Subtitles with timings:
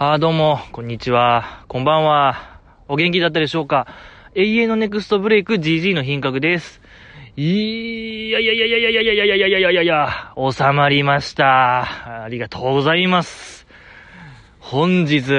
[0.00, 1.64] あーどうも、こんにちは。
[1.66, 2.60] こんばんは。
[2.86, 3.88] お元気だったでしょうか？
[4.36, 6.80] 永遠のネクストブレイク GG の品格です。
[7.34, 12.22] いやいやいやいやいやいやいやいやいやいやいやいや、収まりました。
[12.22, 13.66] ありがとうございます。
[14.60, 15.32] 本日、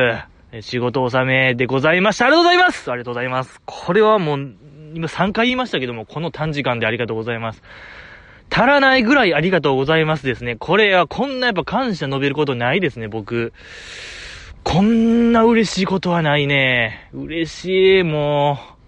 [0.60, 2.26] 仕事納めでございました。
[2.26, 3.62] ありがとうございますありがとうございます。
[3.64, 4.56] これはもう、
[4.94, 7.64] 今3回言いましたけども、この短時間でありがとうございます。
[8.52, 10.58] 足らないぐらいありがとうございますですね。
[10.58, 13.54] これはこんなやっぱ感謝述べることないですね、僕。
[14.64, 17.10] こんな嬉しいことはないね。
[17.14, 18.80] 嬉しい、もう。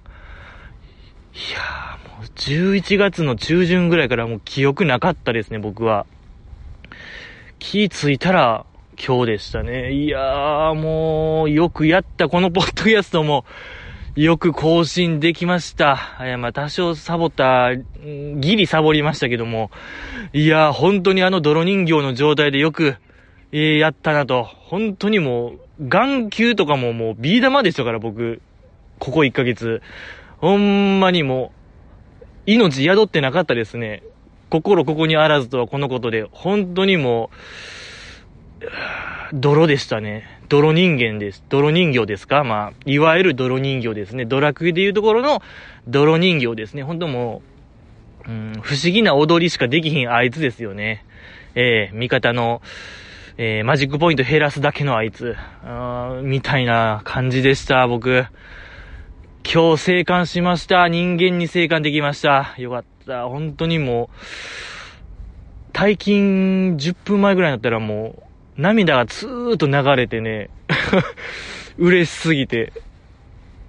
[1.37, 6.05] いやー、もう11月の中旬ぐらいからもう記憶なかったですね、僕は。
[7.59, 8.65] 気ついたら
[9.03, 9.91] 今日でしたね。
[9.93, 13.45] いやー、もう、よくやった、このポッドキャストも。
[14.15, 15.97] よく更新できました。
[16.19, 19.71] いや、まあ、多少サボった、ギリサボりましたけども。
[20.33, 22.97] いや、本当にあの泥人形の状態でよく、
[23.51, 24.43] えー、やったなと。
[24.43, 28.41] 本当にもう、眼球とかももうビー玉でしたから、僕。
[28.99, 29.81] ここ1ヶ月。
[30.37, 31.51] ほんまにも
[32.47, 34.03] う、命宿ってなかったですね。
[34.49, 37.29] 心ここにあらずとはこのことで、本当にも
[38.61, 38.65] う、
[39.33, 40.39] 泥でしたね。
[40.49, 41.43] 泥人間です。
[41.49, 42.43] 泥人形ですか？
[42.43, 44.25] まあ、いわゆる泥人形ですね。
[44.25, 45.41] ドラクエでいうところの
[45.87, 46.83] 泥人形ですね。
[46.83, 47.41] 本当も
[48.27, 51.05] う、うん、不思議な踊りしかできひんあいつですよね。
[51.55, 52.61] ええ味方の、
[53.43, 55.35] えー、マジックポイント減らすだけのあいつ。
[55.63, 58.27] あみたいな感じでした、僕。
[59.43, 60.87] 今日生還しました。
[60.87, 62.53] 人間に生還できました。
[62.59, 63.27] よかった。
[63.27, 68.13] 本当にもう、退勤10分前ぐらいになったらも
[68.57, 70.51] う、涙がツーッと流れてね、
[71.79, 72.71] 嬉しすぎて。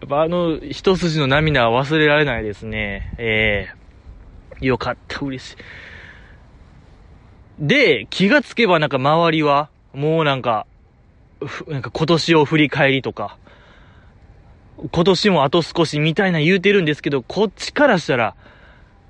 [0.02, 3.14] やっぱあの一筋の涙は忘れられないですね。
[3.16, 3.70] え
[4.60, 5.56] えよかった、嬉しい。
[7.58, 10.66] で、気がつけばなんか周りは、もうなんか、
[11.68, 13.36] なんか今年を振り返りとか、
[14.90, 18.34] 今年もあと少しみたいな言うてるんですけど、こっちからしたら、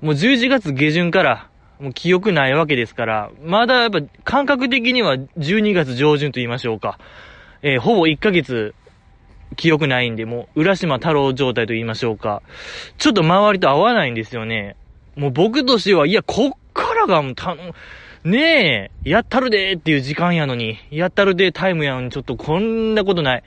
[0.01, 6.99] もう11月下旬から、もう記憶ないわけですから、まだやっぱ感覚的には12月上旬と言いましょうか。
[7.61, 8.75] えーほぼ1ヶ月、
[9.55, 12.41] 記憶ないんで、もう、浦島太郎状態と言いましょうか。
[12.97, 14.75] ちょっと周りと合わないんですよね。
[15.15, 17.55] もう僕としては、いや、こっからがもうた、
[18.23, 23.43] ねえ、やったるでーっていう時間やのに、やったるでータイムやのに、ちょっとこんなことない。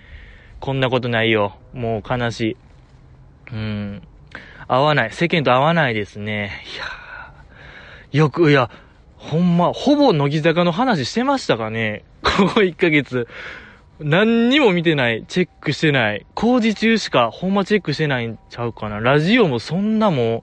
[0.60, 1.56] こんなことないよ。
[1.72, 2.56] もう悲しい。
[3.52, 4.02] うん。
[4.68, 5.12] 合わない。
[5.12, 6.62] 世間と合わないですね。
[6.74, 8.70] いやーよく、いや、
[9.16, 13.28] ほんま、ほぼ乃木坂の話してましたかね ここ1ヶ月。
[13.98, 15.24] 何にも見てない。
[15.26, 16.26] チェックしてない。
[16.34, 19.00] 工事中しかほんまチェックしてないんちゃうかな。
[19.00, 20.42] ラジオもそんなもん、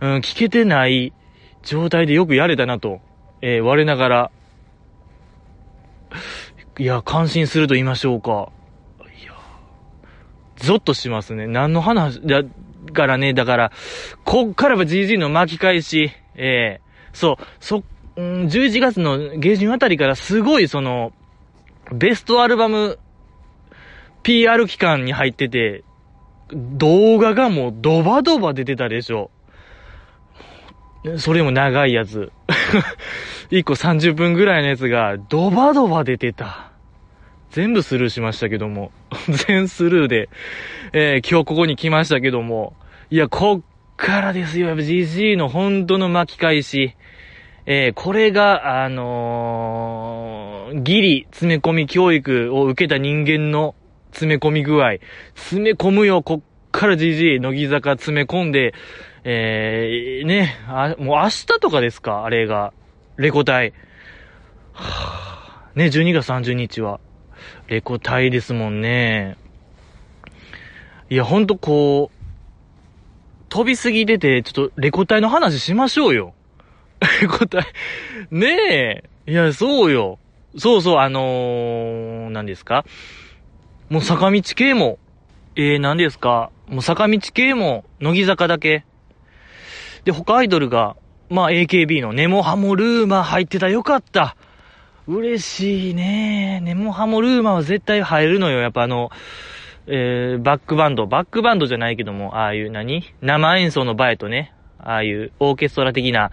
[0.00, 1.14] うん、聞けてない
[1.62, 3.00] 状態でよくやれたなと。
[3.42, 4.30] えー我ながら、
[6.78, 8.50] いや、感心すると言いましょうか。
[9.22, 9.32] いや、
[10.56, 11.46] ゾッとしますね。
[11.46, 12.42] 何の話、だ
[12.92, 13.72] からね、だから、
[14.24, 17.82] こっからは GG の巻き返し、ええそう、そ、
[18.16, 21.12] うん、11月の下旬あたりからすごいその、
[21.92, 22.98] ベストアルバム
[24.22, 25.84] PR 期間に入ってて、
[26.52, 29.30] 動画がもうドバドバ出てたでしょ。
[31.18, 32.32] それも長いやつ。
[33.50, 36.70] 1個30分ぐらいのやつがドバドバ出てた。
[37.50, 38.92] 全部スルーしましたけども。
[39.46, 40.28] 全スルーで、
[40.92, 42.74] えー今日ここに来ましたけども。
[43.10, 43.62] いや、こっ
[43.96, 44.68] からですよ。
[44.68, 46.94] やっぱ GG の本当の巻き返し。
[47.66, 53.74] えーこれが、あのーギリ詰め込み教育を受けた人間の
[54.10, 54.96] 詰め込み具合。
[55.34, 58.74] 詰め込むよ、こっから GG、乃木坂詰め込んで、
[59.28, 62.22] えー、ね、あ、もう明日とかですか？
[62.24, 62.72] あれが。
[63.16, 63.72] レコ大。
[64.72, 67.00] はぁね、12月30日は。
[67.66, 69.36] レコ大ですもんね。
[71.10, 72.16] いや、ほんとこう、
[73.48, 76.32] 飛びすぎてて、ちょっとレコ大の話しましょうよ。
[77.20, 77.64] レコ大。
[78.30, 79.30] ねえ。
[79.32, 80.20] いや、そうよ。
[80.56, 82.84] そうそう、あのー、何ですか？
[83.90, 85.00] もう坂道系も、
[85.56, 86.52] えー、何ですか？
[86.68, 88.84] もう坂道系も、乃木坂だけ。
[90.06, 90.96] で、他アイドルが、
[91.28, 94.36] まあ AKB のネモハモルーマ入ってたよかった。
[95.08, 98.60] 嬉しいねネモハモルーマは絶対入るのよ。
[98.60, 99.10] やっぱあの、
[99.88, 101.08] えー、バックバンド。
[101.08, 103.02] バックバンドじゃないけども、ああいう何？
[103.20, 106.30] 生演奏の場合とね、ああいうオーケストラ的な、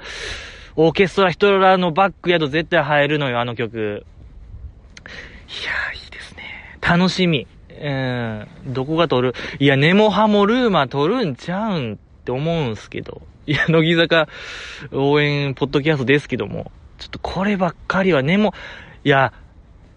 [0.75, 3.77] オーケストラヒトラのバックやと絶対入るのよ、あの曲。
[3.77, 6.77] いやー、いいですね。
[6.79, 7.47] 楽しみ。
[7.81, 8.47] うん。
[8.67, 9.33] どこが撮る？
[9.57, 13.23] いや、ネモハモルーマ撮るんちゃうんって思うんすけど。
[13.45, 14.29] いや、乃木坂
[14.93, 16.71] 応援ポッドキャストですけども。
[16.97, 18.53] ちょっとこればっかりはネモ、
[19.03, 19.33] いや、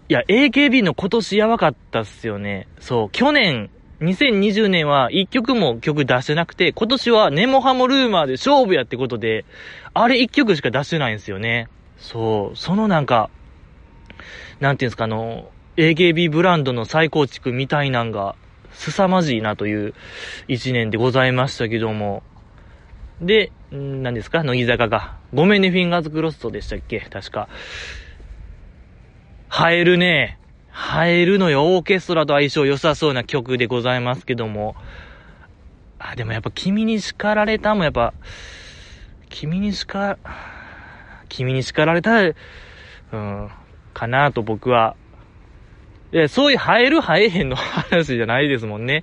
[0.09, 2.67] いや、AKB の今年やばかったっすよね。
[2.81, 3.71] そう、去年、
[4.01, 9.45] 2020年は一曲も曲出してなくて、今年はネモハモルーマーで勝負やってことで、
[9.95, 11.69] あれ一曲しか出してないんですよね。
[11.99, 13.31] そう、そのなんか、
[14.59, 18.35] なんていうんですか、あの、AKB ブランドの再構築みたいなんが、
[18.73, 19.95] 凄まじいなという
[20.49, 22.25] 一年でございましたけども。
[23.21, 24.43] で、ん何ですか？
[24.43, 25.17] 乃木坂が。
[25.33, 27.01] ごめんね、フィンガーズクロストでしたっけ？
[27.01, 27.49] 確か。
[29.71, 30.39] 映えるね。
[31.03, 31.75] 映えるのよ。
[31.75, 34.77] オーケストラと相性良さそうな曲でございますけども。
[35.99, 38.13] あ、でもやっぱ君に叱られたもやっぱ、
[39.31, 40.19] 君に叱、
[41.31, 42.27] 君に叱られた、う
[43.17, 43.51] ん、
[43.95, 44.95] かなと僕は。
[46.13, 49.03] え、そういう映える映えへんの話じゃないですもんね。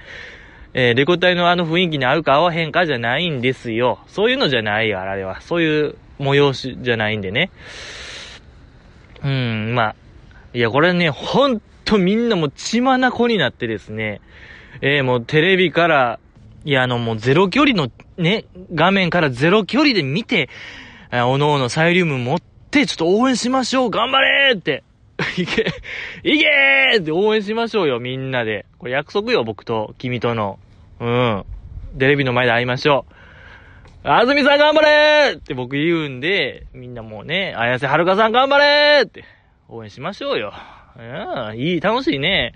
[0.74, 4.00] えー、レコ大のあの雰囲気に合うか合わへんかじゃないんですよ。
[4.08, 5.40] そういうのじゃないよ、あれは。
[5.42, 7.52] そういう催しじゃないんでね。
[9.24, 9.96] うん、まあ。
[10.54, 14.22] いや、これね、ほんとみんなもう血まなこになってですね。
[14.82, 16.20] えー、もうテレビから、
[16.66, 20.50] いや、あの、もうゼロ距離のね、画面からゼロ距離で見て、
[21.12, 22.40] おのおのサイリウム持っ
[22.72, 24.84] て、ちょっと応援しましょう頑張れーって
[25.38, 25.72] いけ、
[26.24, 28.66] いけーって応援しましょうよ、みんなで。
[28.80, 30.60] これ約束よ、僕と、君との。
[31.04, 31.46] うん。
[32.00, 33.14] テレビの前で会いましょう。
[34.08, 39.26] あずみさん頑張れって僕言うんで、みんなもうね、綾瀬はるかさん頑張れって
[39.68, 40.54] 応援しましょうよ。
[40.96, 42.54] うん、いい、楽しいね。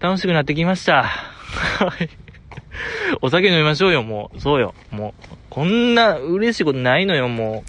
[0.00, 1.02] 楽しくなってきました。
[1.02, 2.08] はい。
[3.20, 4.40] お酒飲みましょうよ、もう。
[4.40, 4.74] そうよ。
[4.90, 7.48] もう、こんな嬉しいことないのよ、もう。
[7.48, 7.62] いや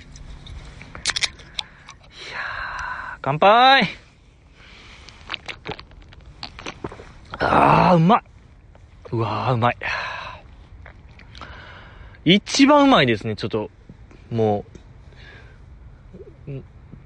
[3.16, 3.84] ー、乾杯
[7.40, 8.29] あー、うまい
[9.12, 9.78] うわー、うまい。
[12.26, 13.72] 一番うまいですね、ちょっと。
[14.30, 14.66] も
[16.48, 16.62] う、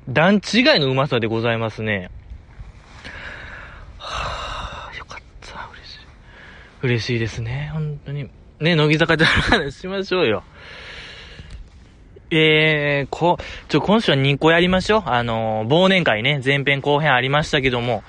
[0.09, 2.09] 段違いのうまさでございますね。
[3.97, 5.69] はあ、よかった。
[5.71, 5.99] 嬉しい。
[6.81, 8.29] 嬉しいですね、本当に。
[8.59, 10.43] ね、乃木坂で話しましょうよ。
[12.31, 13.37] えー、こ、
[13.69, 15.03] ちょ、今週は2個やりましょう。
[15.05, 18.03] あのー、忘年会ね、前編後編ありましたけども、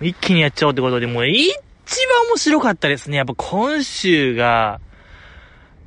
[0.00, 1.54] 一気にやっちゃおうってことで、もう一
[1.88, 3.16] 一番面白かったですね。
[3.16, 4.78] やっぱ今週が、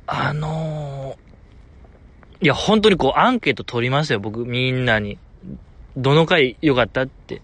[0.08, 5.16] あのー、いや、本当にこう、アンケート取りましたよ、僕、みんなに。
[5.96, 7.40] どの回良かったって。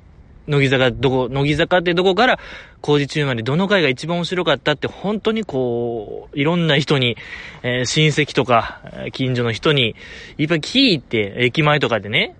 [0.48, 2.40] 乃木坂どこ、乃木坂ってどこから
[2.80, 7.16] 工事中までどの回が一番面白かったって本当にこう、いろんな人に、
[7.62, 8.80] えー、親戚とか、
[9.12, 9.94] 近所の人に
[10.36, 12.34] いっぱい聞いて、駅前とかでね、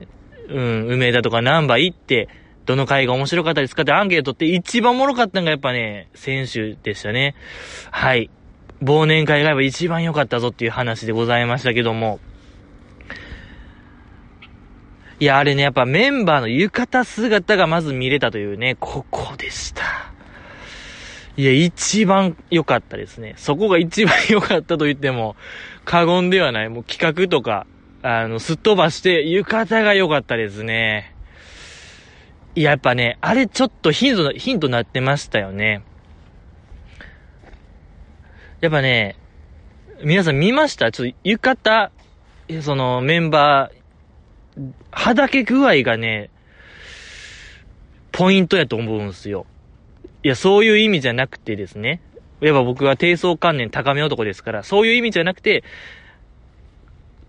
[0.49, 2.29] うん、梅田とか南波行って、
[2.69, 7.35] どの回が面白かったですかってアンケートって一番おもろかったのがやっぱね、選手でしたね。
[7.91, 8.29] はい。
[8.83, 12.21] 忘年会がやっぱ一番良かったぞっていう話でございましたけども。
[15.19, 20.13] いや、あれね、やっぱメンバーの浴衣姿がまず見れたというね、ここでした。
[21.39, 23.33] いや、一番良かったですね。
[23.39, 25.37] そこが一番良かったと言っても
[25.87, 26.69] 過言ではない。
[26.69, 27.67] もう企画とか、
[28.03, 31.15] あの、すっ飛ばして浴衣が良かったですね。
[32.55, 35.83] いや、やっぱね、あれちょっとヒント、ヒントなってましたよね。
[38.61, 39.17] やっぱね、
[40.03, 40.91] 皆さん見ました？
[40.91, 41.91] ちょっと浴衣、
[42.63, 46.31] そのメンバー、はだけ具合がね、
[48.11, 49.47] ポイントやと思うんすよ。
[50.25, 52.01] いや、そういう意味じゃなくてですね。
[52.41, 55.63] やっぱ僕は低層観念高め男ですから、そういう意味じゃなくて、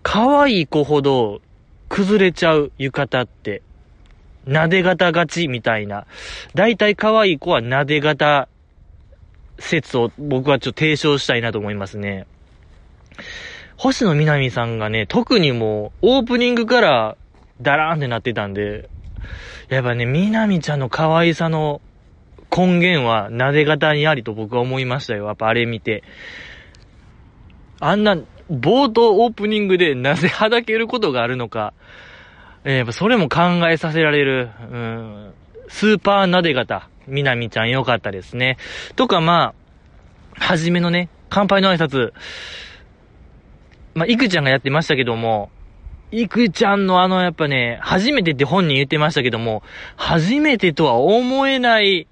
[0.02, 1.40] 可愛い子ほど
[1.88, 3.62] 崩れちゃう浴衣って、
[4.46, 6.06] 撫で型勝ちみたいな。
[6.54, 8.48] 大体可愛い子は撫で型
[9.58, 12.26] 説を僕はちょっと提唱したいなと思いますね。
[13.76, 17.16] 星野みなみさんがね、特にもうオープニングから
[17.62, 18.90] ダラーンってなってたんで、
[19.68, 21.80] やっぱね、みなみちゃんの可愛さの
[22.54, 25.26] 根源は撫で型にありと僕は思いましたよ。
[25.26, 26.02] やっぱあれ見て。
[27.78, 28.18] あんな、
[28.50, 31.72] 冒頭オープニングでなぜはだけることがあるのか。
[32.64, 33.40] えー、やっぱそれも考
[33.70, 35.34] えさせられる、うん、
[35.68, 38.58] スーパーなで型、みなみちゃんよかったですね。
[38.96, 39.54] とかま
[40.38, 42.12] あ、はじめのね、乾杯の挨拶、
[43.94, 45.50] まあ、いくちゃんがやってましたけども、
[46.12, 49.62] いくちゃんのあのやっぱね、初めてって本人言ってましたけども、
[49.96, 52.08] 初めてとは思えない、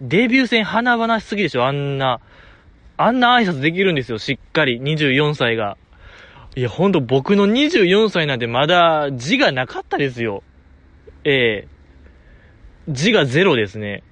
[0.00, 2.20] デビュー戦華々しすぎでしょ、あんな。
[2.96, 5.76] あんな挨拶できるんですよ、しっかり、24歳が。
[6.56, 10.42] いや、ほんと僕の24歳なんてまだ字がなかったですよ。
[11.24, 14.02] ええー、字がゼロですね。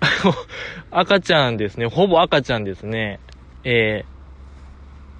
[0.90, 1.86] 赤ちゃんですね。
[1.86, 3.20] ほぼ赤ちゃんですね。
[3.64, 4.04] ええ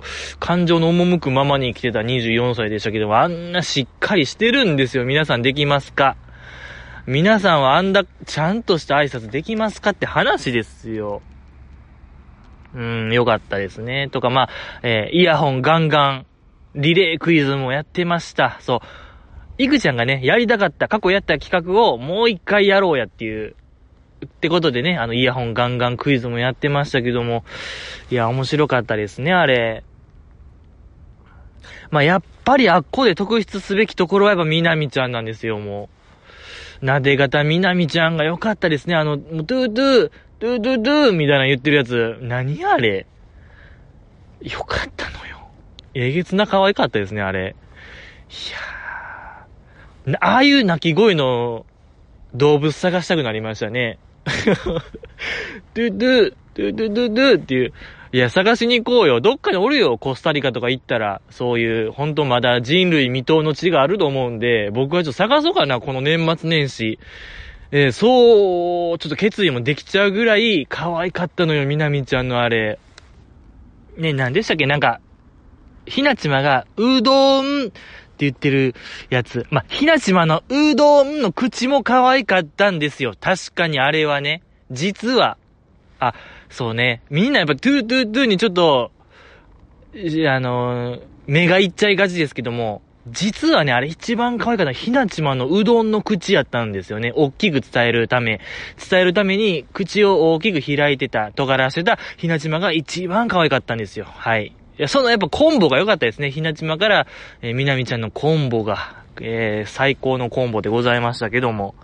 [0.01, 5.05] ー、感情の赴くままに生きてた24歳でしたけど、あんなしっかりしてるんですよ。
[5.05, 6.17] 皆さんできますか？
[7.07, 11.21] 皆さんはあんだ、ちゃんとした挨拶できますかって話ですよ。
[12.75, 14.09] うん、よかったですね。
[14.11, 14.49] とか、まあ、
[14.83, 16.27] えー、イヤホンガンガン、
[16.75, 18.59] リレークイズもやってました。
[18.61, 18.81] そう。
[19.59, 23.55] いくちゃんがね、やりたかった、過去やった企画をもう一回やろうやっていう、
[24.25, 27.45] ってことでね、あの、イヤホンガンガンクイズもやってましたけども、
[28.11, 29.85] いや、面白かったですね、あれ。
[31.91, 35.89] まあ、やっぱりあっこで特筆すべきところはやっぱみなみちゃんなんですよ、も
[36.83, 36.85] う。
[36.85, 38.97] なで型みなみちゃんが良かったですね。
[38.97, 42.19] あの、ドゥドゥ、ドゥドゥドゥみたいな言ってるやつ。
[42.21, 43.07] 何あれ
[44.43, 45.34] よかったのよ。
[45.95, 47.57] えげつな可愛かったですね、あれ。
[50.07, 50.17] いや。
[50.21, 51.65] ああいう鳴き声の
[52.35, 53.99] 動物探したくなりましたね。
[55.75, 57.73] ドゥドゥ、ドゥドゥドゥドゥっていう。
[58.13, 59.21] いや、探しに行こうよ。
[59.21, 59.99] どっかにおるよ。
[59.99, 66.99] コスタリカとか行ったら、そういう、ほんとまだ人類未踏の地があると思うんで、僕はちょっと探そうかな、この年末年始。
[67.73, 72.79] えー、そう、ちょっと決意もできちゃうぐらい、可愛かったのよ、みなみちゃんのあれ。
[73.97, 74.67] ね、なんでしたっけ？
[74.67, 75.01] なんか、
[75.87, 77.73] ひなちまが、うどんって
[78.19, 78.75] 言ってる
[79.11, 79.47] やつ。
[79.51, 83.15] まあ、ひなちまのうどんの口も可愛かったんですよ。
[83.21, 84.43] 確かにあれはね。
[84.71, 85.37] 実は。
[85.99, 86.15] あ、
[86.49, 87.03] そうね。
[87.11, 88.91] みんなやっぱトゥートゥートゥーにちょっと、
[90.29, 97.13] あの、目がいっちゃいがちですけども、実はね、あれ一番可愛かったひなちまのうどんの口やったんですよね。
[97.15, 98.41] 大きく伝えるため。
[98.91, 104.07] 伝えるために口を大きく開いてた、尖らせたひなちまが一番可愛かったんですよ。
[104.07, 104.55] はい。
[104.79, 106.31] いや、そのやっぱコンボが良かったですね。
[106.31, 107.07] ひなちまから、
[107.43, 111.75] えー、みなみちゃんのコンボが、えー、最高のコンボでございましたけども。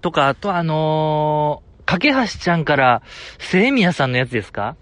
[0.00, 3.02] とか、あとあのー架橋ちゃんから、
[3.38, 4.76] セイミヤさんのやつですか？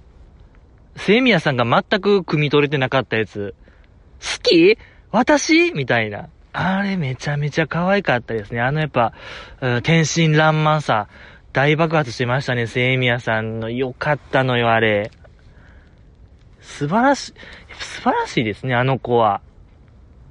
[0.97, 3.55] セイミヤさんが全く汲み取れてなかったやつ。
[4.21, 4.79] 好き？
[5.11, 5.73] 私？
[5.73, 6.29] みたいな。
[6.53, 8.61] あれめちゃめちゃ可愛かったですね。
[8.61, 9.15] あのやっぱ、
[9.63, 11.09] うん、天真爛漫さ、
[11.53, 13.71] 大爆発してましたね、セイミヤさんの。
[13.71, 15.11] よかったのよ、あれ。
[16.61, 17.35] 素晴らしい、
[17.79, 19.41] 素晴らしいですね、あの子は。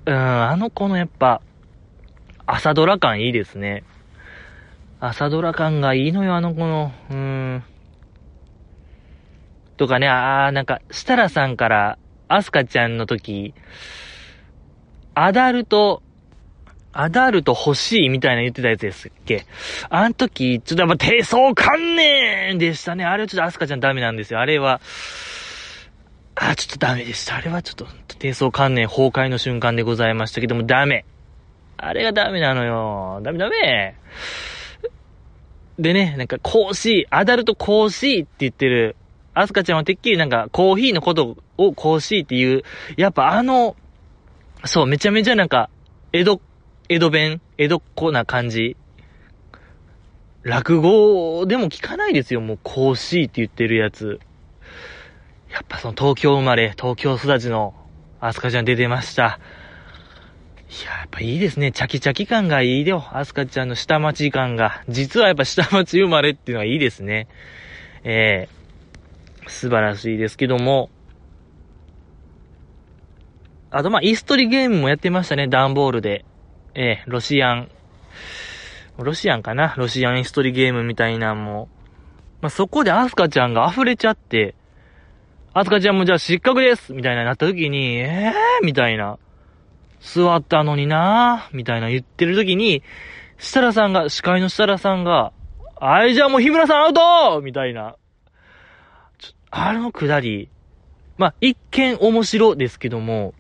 [0.06, 1.42] うん、あの子のやっぱ、
[2.46, 3.84] 朝ドラ感いいですね。
[5.00, 6.92] 朝ドラ感がいいのよ、あの子の。
[7.10, 7.64] うん。
[9.78, 13.54] とかね、あー、なんか、設楽さんから、アスカちゃんの時、
[15.16, 16.04] アダルト、
[16.92, 19.46] アダルト欲しいみたいな言ってたやつですっけ？
[19.90, 23.06] あの時、ちょっとやっぱ低層観念でしたね。
[23.06, 24.40] あれはちょっとアスカちゃんダメなんですよ。
[24.40, 24.82] あれは、
[26.42, 27.36] あ、ちょっとダメでした。
[27.36, 27.86] あれはちょっと、
[28.18, 31.04] 低層観念崩壊の瞬間でございましたけども、ダメ。
[31.76, 33.20] あれがダメなのよ。
[33.22, 33.96] ダメダメ。
[35.78, 38.96] でね、なんか、コーシー、アダルトコーシーって言ってる、
[39.34, 42.64] アスカちゃんはてっきりなんか、コーヒーのことをコーシーっていう、
[42.96, 43.76] やっぱあの、
[44.64, 45.70] そう、めちゃめちゃなんか、
[46.14, 46.42] 江戸、
[46.88, 48.78] 江戸弁、江戸っ子な感じ。
[50.44, 54.20] 落語でも聞かないですよ、もう、コーシーって言ってるやつ。
[55.52, 57.74] やっぱその東京生まれ、東京育ちの
[58.20, 59.40] アスカちゃん出てました。
[60.70, 61.72] いや、やっぱいいですね。
[61.72, 63.04] チャキチャキ感がいいよ。
[63.12, 64.84] アスカちゃんの下町感が。
[64.88, 67.28] 実はやっぱ下町生まれっていうのはいいですね。
[68.04, 68.48] え
[69.42, 70.92] えー、素晴らしいですけども。
[73.72, 75.48] あと、まあ、イーストリゲームもやってましたね。
[75.48, 76.26] 段ボールで。
[76.76, 77.72] ええー、ロシアン。
[79.00, 81.70] ロシアンかなロシアンイーストリゲームみたいなんも。
[82.42, 84.54] まあ、そこでアスカちゃんが溢れちゃって、
[85.54, 89.18] アスカちゃんもじゃあ失格ですみたいななった時に、ええー、みたいな。
[90.02, 92.84] 座ったのになぁ、みたいな言ってる時に、
[93.38, 95.34] 設楽さんが、司会の設楽さんが、
[95.80, 97.96] あい、じゃあもう日村さんアウトみたいな。
[99.52, 100.50] あのくだり、
[101.18, 103.34] まあ、一見面白ですけども、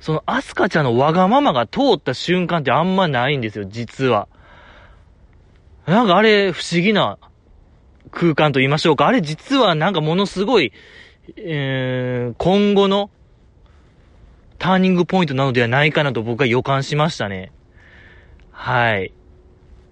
[0.00, 4.28] その、アスカちゃんのわがままが通った瞬間ってあんまないんですよ、実は。
[5.86, 7.18] なんかあれ、不思議な
[8.10, 9.06] 空間と言いましょうか。
[9.06, 10.72] あれ実はなんかものすごい、
[11.36, 13.10] えー、今後の
[14.58, 17.52] ターニングポイントなのではないかなと僕は予感しましたね。
[18.50, 19.12] はい。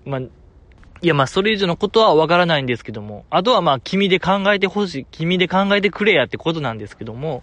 [0.05, 0.29] まあ、い
[1.03, 7.43] や、まあ、それ以上のことはわからないんですけども、あとはまあ、君で考えてほしい、君で考えてくれやってことなんですけども、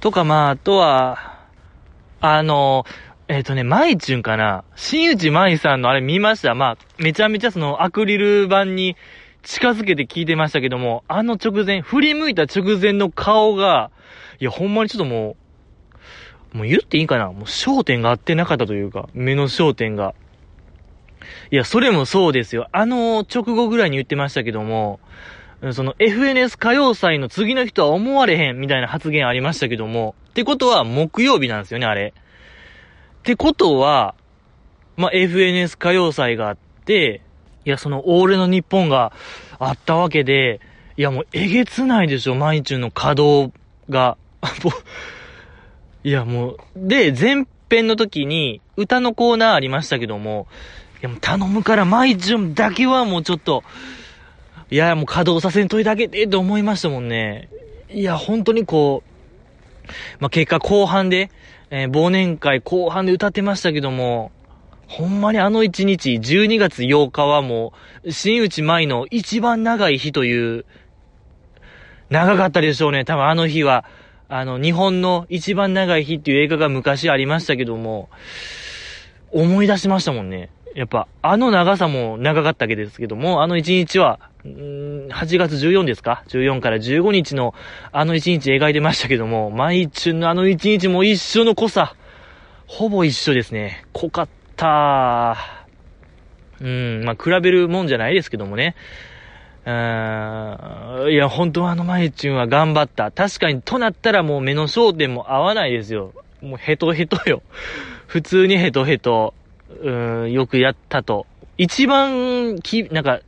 [0.00, 1.38] とかまあ、あとは、
[2.20, 2.84] あの、
[3.28, 8.96] えっ、ー、とね、マイチュンかな新内舞さんのあれ見ましたまあ、めちゃめちゃそのアクリル板に
[9.42, 13.90] 近づけて聞いてましたけども、あの直前、振り向いた直前の顔が、
[14.40, 15.36] いや、ほんまにちょっとも
[16.54, 17.26] う、もう言っていいかな？
[17.26, 20.14] もう焦点が合ってなかったというか、目の焦点が。
[21.50, 22.68] いや、それもそうですよ。
[22.72, 25.00] あの直後ぐらいに言ってましたけども、
[25.72, 32.14] その FNS 歌謡祭の次の人は思われへんみたいな発言ありましたけども、ってことは木曜日なんですよね、あれ。
[32.16, 34.14] ってことは、
[34.96, 37.22] まあ、FNS 歌謡祭があって、
[37.68, 39.12] いや、その、オールの日本が
[39.58, 40.58] あったわけで、
[40.96, 43.52] いや、もう、えげつないでしょ、毎日の稼働
[43.90, 44.16] が。
[46.02, 50.46] いや、もう、で、前編の時に、歌のコーナーありましたけども、
[51.00, 53.64] いや、もう頼むから、毎日だけはもうちょっと、
[54.70, 57.50] いや、もう稼働させんといてあげてって思いましたもんね。
[57.90, 59.02] いや、本当にこ
[59.86, 61.30] う、まあ、結果後半で、
[61.68, 64.32] えー、忘年会後半で歌ってましたけども、
[64.88, 70.64] ほんまにあの一日、12月8日はもう、新内舞の一番長い日という、
[72.08, 73.04] 長かったでしょうね。
[73.04, 73.84] 多分あの日は、
[74.30, 78.08] あの、日本の一番長い日っていう映画が昔ありましたけども、
[79.30, 80.48] 思い出しましたもんね。
[80.74, 87.52] やっぱ、あの長さも長かったわけですけども、あの一日は、8月14ですか ?14 から15日の
[87.92, 91.94] あの一日描いてましたけども、毎中のあの一日も一緒の濃さ。
[92.66, 93.84] ほぼ一緒ですね。
[93.92, 94.37] 濃かった
[96.60, 98.74] うん、まあ、比べるもんじゃないですけどもね。
[99.64, 103.10] うーん、いや、本当はあのマイチュンは頑張った。
[103.10, 106.12] 確かに、となったらもう目の焦点も合わないですよ。
[106.40, 107.42] もうヘトヘトよ。
[108.06, 109.34] 普通にヘトヘト。
[109.82, 109.90] う
[110.24, 111.26] ん、よくやったと。
[111.58, 113.20] 一番、き、なんか、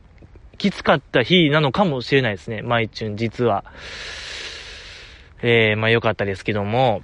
[0.57, 2.61] きつかった日なのかもしれないですね。
[2.61, 3.63] マイチュン、実は。
[5.43, 7.01] えー、まあ良かったですけども。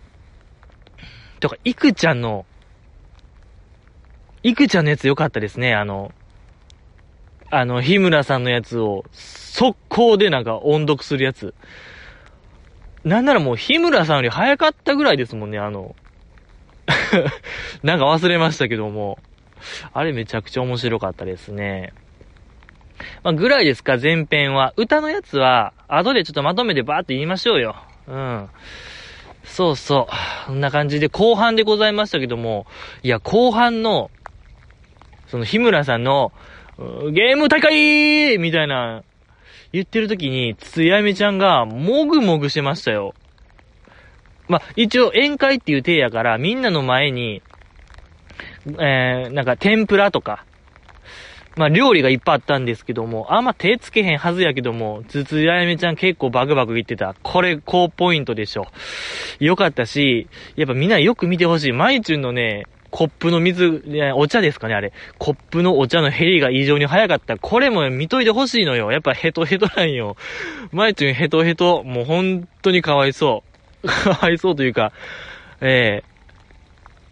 [1.40, 2.46] とか、いくちゃんの、
[4.44, 5.74] いくちゃんのやつ良かったですね。
[5.74, 6.12] あの、
[7.50, 11.54] あの、日村さんのやつを、速攻でなんか音読するやつ。
[13.04, 15.96] なんならもう日村さんより早かったぐらいですもんね、あの。
[17.84, 19.20] なんか忘れましたけども。
[19.94, 21.94] あれめちゃくちゃ面白かったですね。
[23.24, 24.74] まあ、ぐらいですか、前編は。
[24.78, 27.76] 歌のやつは、後でちょっとまとめてバーって言いましょうよ。
[28.08, 28.50] うん。
[29.44, 30.48] そうそう。
[30.48, 32.66] こんな感じで、後半でございましたけども、
[33.04, 34.12] いや、後半の、
[35.28, 36.32] その日村さんの、
[37.12, 39.04] ゲーム大会みたいな、
[39.72, 43.14] 言ってる時に、つやめちゃんが、もぐもぐしてましたよ。
[44.48, 47.42] まあ、一応宴会っていう体やから、みんなの前に、
[48.80, 50.46] えー、なんか天ぷらとか、
[51.58, 57.16] まあ、料理がいっぱいあったんですけども、あんま手つけへんはずやけども、つつやめちゃん結構バグバグ言ってた。
[57.24, 58.68] これ、高ポイントでしょ。
[59.40, 61.72] よかったし、やっぱみんなよく見てほしい。
[61.72, 63.84] マイチュンのね、コップの水、
[64.16, 64.94] お茶ですかね、あれ。
[65.18, 67.38] コップのお茶の減りが異常に早かった。
[67.38, 68.92] これも見といてほしいのよ。
[68.92, 70.16] やっぱヘトヘトなんよ。
[70.72, 71.84] マイチュンヘトヘト。
[71.84, 73.44] もう本当にかわいそ
[73.84, 73.88] う。
[73.88, 74.92] かわいそうというか、
[75.62, 76.04] ええ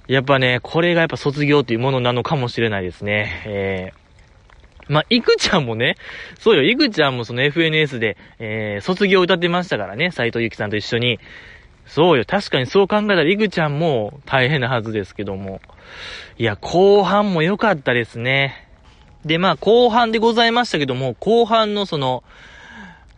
[0.07, 3.43] ー、やっぱね、これがやっぱ卒業というものなのかもしれないですね。
[3.45, 4.05] ええー
[4.87, 5.95] まあ、いくちゃんもね、
[6.37, 11.19] そうよ、いくちゃんもその FNS で、えー、卒業歌ってましたからね、斎藤由貴さんと一緒に。
[11.85, 15.61] そうよ、確かにそう考えたらいくちゃんも大変なはずですけども。
[16.37, 18.67] いや、後半も良かったですね。
[19.23, 22.23] で、まあ、後半でございましたけども、後半のその、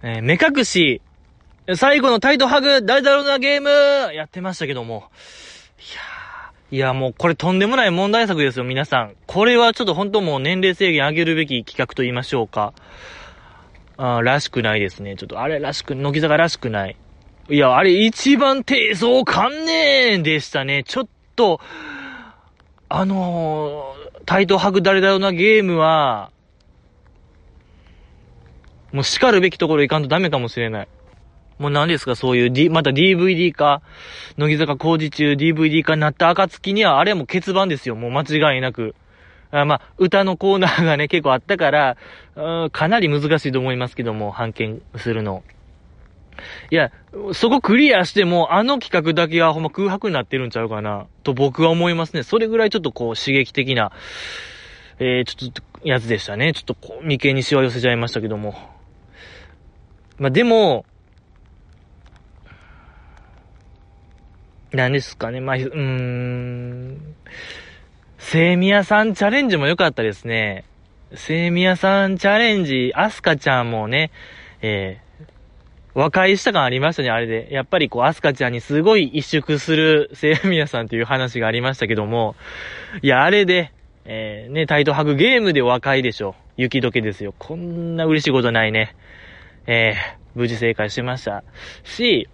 [0.04, 1.02] えー、目隠し、
[1.76, 4.96] 最後のタイトハグ、誰だろうなゲームやってましたけども。
[5.80, 9.16] いやー、いや、もうこれとんでもない問題作ですよ、皆さん。
[9.26, 12.74] これはちょっと本当もう年齢制限上げるべき企画と言いましょうか。
[13.98, 15.16] あらしくないですね。
[15.16, 16.96] ちょっとあれらしく、乃木坂らしくない。
[17.50, 20.84] いや、あれ一番低層観念でしたね。
[20.84, 21.08] ちょっ
[21.38, 21.62] と、
[22.90, 26.32] あのー、タイトハグ誰だろうなゲームは、
[28.92, 30.88] もう叱るべきところいかんとダメかもしれない。
[31.58, 33.82] もう何ですか、そういう、D、また DVD 化、
[34.38, 38.94] 乃木坂工事中 DVD 化になった暁には、あれはもう欠番ですよ、もう間違いなく。
[39.52, 41.98] あまあ、歌のコーナーがね、結構あったから、
[42.36, 45.44] うんかなり難しいと思いますけども、判件するの。
[46.72, 46.92] いや、
[47.34, 52.24] そこクリアしても、あの企画だけはほんま空白になってるんちゃうかな、と僕は思いますね。
[52.24, 53.92] それぐらいちょっとこう、刺激的な、
[55.00, 56.54] えー、ちょっと、やつでしたね。
[56.54, 58.56] ちょっとこう、眉間にしわ寄せちゃいましたけども。
[60.18, 60.86] まあ、でも、
[64.72, 67.16] 何ですかね、まあ、うーん、
[68.18, 70.66] セイミヤさんチャレンジも良かったですね。
[71.14, 74.12] セイミヤさんチャレンジ、アスカちゃんもね、
[74.62, 75.07] えー、
[75.98, 77.48] 和解した感ありましたね、あれで。
[77.50, 82.36] やっぱりこう、アスカちゃんにすごい萎縮するセイミヤさんという話がありましたけども、
[83.02, 83.74] いや、あれで、
[84.06, 86.36] えー、ね、タイトハグゲームで和解でしょ。
[86.56, 87.34] 雪解けですよ。
[87.40, 88.96] こんな嬉しいことないね。
[89.66, 91.44] えー、無事正解しました。
[91.84, 92.30] し、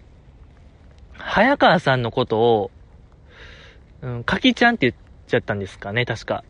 [1.16, 2.70] 早川さんのことを、
[4.02, 6.44] うん、かきちゃんって言っちゃったんですかね、確か。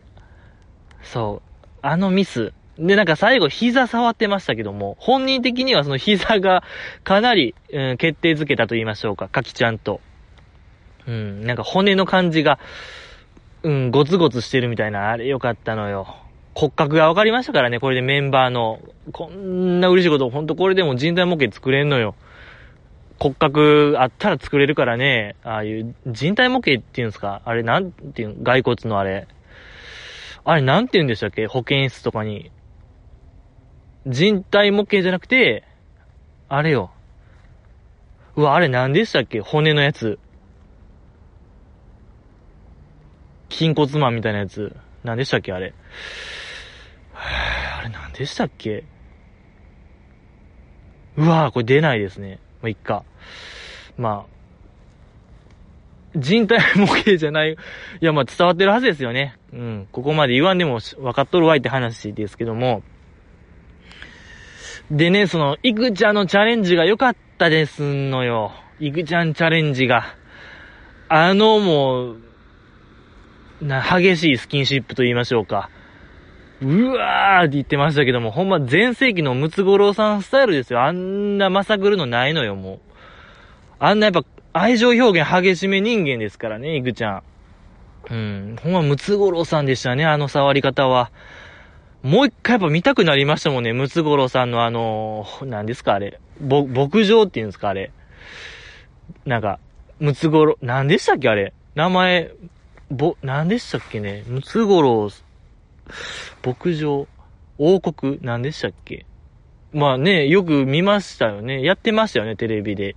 [1.00, 1.78] そう。
[1.80, 2.52] あのミス。
[2.78, 6.64] で、なんか最後膝触ってましたけども、本人的にはその膝が
[7.04, 10.00] かなり、うん、決定づけたと言いましょうか、かきちゃんと。
[11.06, 12.58] うん、なんか骨の感じが、
[13.62, 16.16] うん、ゴツゴツしてるみたいな、あれよかったのよ。
[16.54, 18.80] 骨格が分かりましたからね、これでメンバーの。
[19.12, 22.14] こんな嬉しいこと、ほんとこれでも人体模型作れんのよ。
[23.20, 27.42] 骨格あったら作れるからね、ああいう人体模型っていうんですか？
[27.44, 29.28] あれなんていう骸骨のあれ。
[30.44, 31.46] あれなんて言うんでしたっけ？
[31.46, 32.50] 保健室とかに。
[34.06, 35.64] 人体模型じゃなくて、
[36.48, 36.90] あれよ。
[38.36, 39.40] うわ、あれ何でしたっけ？
[39.40, 40.18] 骨のやつ。
[43.50, 44.76] 筋骨マンみたいなやつ。
[45.04, 45.52] 何でしたっけ？
[45.52, 45.72] あれ。
[47.14, 48.84] あれ何でしたっけ？
[51.16, 52.40] うわこれ出ないですね。
[52.60, 53.04] まあ、いっか。
[53.96, 54.34] まあ、
[56.16, 57.52] 人体模型じゃない。
[57.52, 57.56] い
[58.00, 59.36] や、まあ伝わってるはずですよね。
[59.52, 59.88] うん。
[59.92, 62.82] ここまで言わんでも分かっとるわいって話ですけども。
[64.90, 68.52] でね、その、いくちゃんのチャレンジが良かったですのよ。
[68.80, 70.04] いくちゃんチャレンジが。
[71.08, 72.16] あの、もう、
[73.62, 75.70] な、激しいスキンシップと言いましょうか。
[76.60, 80.82] うわーって言ってましたけども、ほんま前世紀のムツゴロウさんスタイルですよ。
[80.82, 82.78] あんなまさぐるのないのよ、もう。
[83.78, 87.22] あんなやっぱ愛情表現激しめ人間ですからね、いくちゃん。
[88.10, 88.56] うん。
[88.62, 91.10] ほんまムツゴロウさんでしたね、あの触り方は。
[92.04, 93.72] もう一回やっぱ見たくなりましたもんね。
[93.72, 96.20] ムツゴロウさんのあの、何ですかあれ。
[96.38, 97.92] 牧場っていうんですかあれ。
[99.24, 99.58] なんか、
[100.00, 101.54] ムツゴロウ、何でしたっけあれ。
[101.74, 102.30] 名前、
[102.90, 104.22] ぼ、何でしたっけね。
[104.26, 107.08] ムツゴロウ、牧場、
[107.56, 109.06] 王国、何でしたっけ
[109.72, 111.62] まあね、よく見ましたよね。
[111.62, 112.96] やってましたよね、テレビで。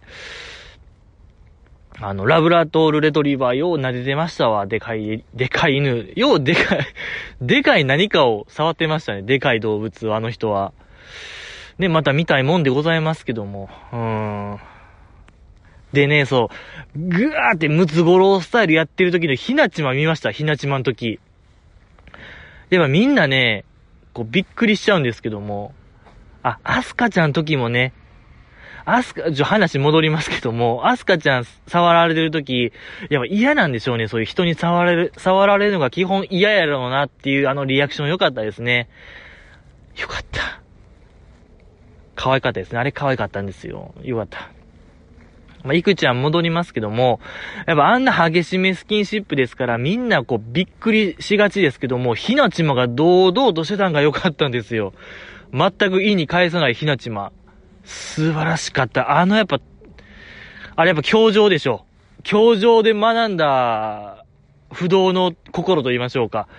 [1.99, 4.67] あの、ラブラトールレトリバーよう撫でてましたわ。
[4.67, 6.12] でかい、でかい犬。
[6.15, 6.88] ようでかい、
[7.41, 9.23] でかい何かを触ってましたね。
[9.23, 10.73] でかい動物、あの人は。
[11.79, 13.69] ね、また見たいもんでございますけども。
[13.91, 14.60] うーん。
[15.93, 16.51] でね、そ
[16.95, 20.31] う、ぐわーってムツゴロウスタイルやってる時のひなちま見ました。
[20.31, 21.19] ひなちまの時。
[22.69, 23.63] やっぱみんなね、
[24.13, 25.73] こうびっくりしちゃうんですけども。
[26.43, 27.93] あ、アスカちゃんの時もね、
[28.89, 32.71] アスカ、ちょ、話戻りますけども、アスカちゃん触られてるとき、
[33.10, 34.08] やっぱ嫌なんでしょうね。
[34.08, 38.88] そういう人に触られる、触られるのが基本嫌やろうなっていうあのリアクション良かったですね。
[40.00, 40.62] よかった。
[42.15, 42.80] 可愛かったですね。
[42.80, 43.93] あれ可愛かったんですよ。
[44.04, 44.52] よかった。
[45.65, 47.19] まあ、いくちゃん戻りますけども、
[47.65, 54.93] やっぱあんな激しめスキンシップですから、みんなこうびっくりしがちですけども、ひなちまが堂々としてたんが良かったんですよ。
[55.52, 57.34] 全く意に返さないひなちま。
[57.88, 59.17] 素晴らしかった。
[59.17, 59.60] あのやっぱ、
[60.76, 61.86] あれやっぱ教場でしょ。
[62.23, 64.26] 教場で学んだ
[64.73, 66.50] 不動の心と言いましょうか。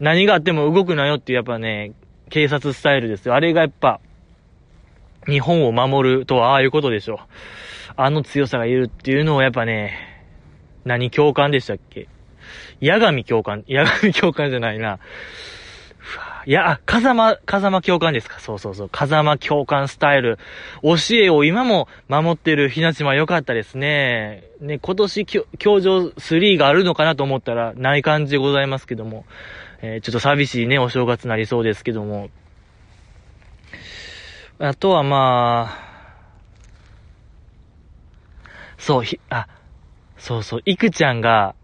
[0.00, 1.92] 何があっても動くなよっていうやっぱね、
[2.30, 3.34] 警察スタイルですよ。
[3.34, 4.00] あれがやっぱ、
[5.26, 7.20] 日本を守るとはああいうことでしょ。
[7.96, 9.92] あの強さがいるっていうのをやっぱね、
[10.86, 12.08] 何教官でしたっけ？
[12.80, 14.98] 八神教官、八神教官じゃないな。
[16.46, 18.40] いや、風間、風間教官ですか？
[18.40, 18.88] そうそうそう。
[18.90, 20.38] 風間教官スタイル。
[20.82, 24.44] 教えを今も守ってるひなちま良かったですね。
[24.60, 25.46] ね、今年、教
[25.80, 29.24] 場3があるのかなと思ったら、ない感じでございますけども。
[29.82, 32.28] えー、ちょっと寂しいね、お正月なりそうですけども。
[34.58, 35.90] あとはまあ、
[38.76, 39.46] そう、ひ、あ、
[40.18, 41.54] そうそう、いくちゃんが、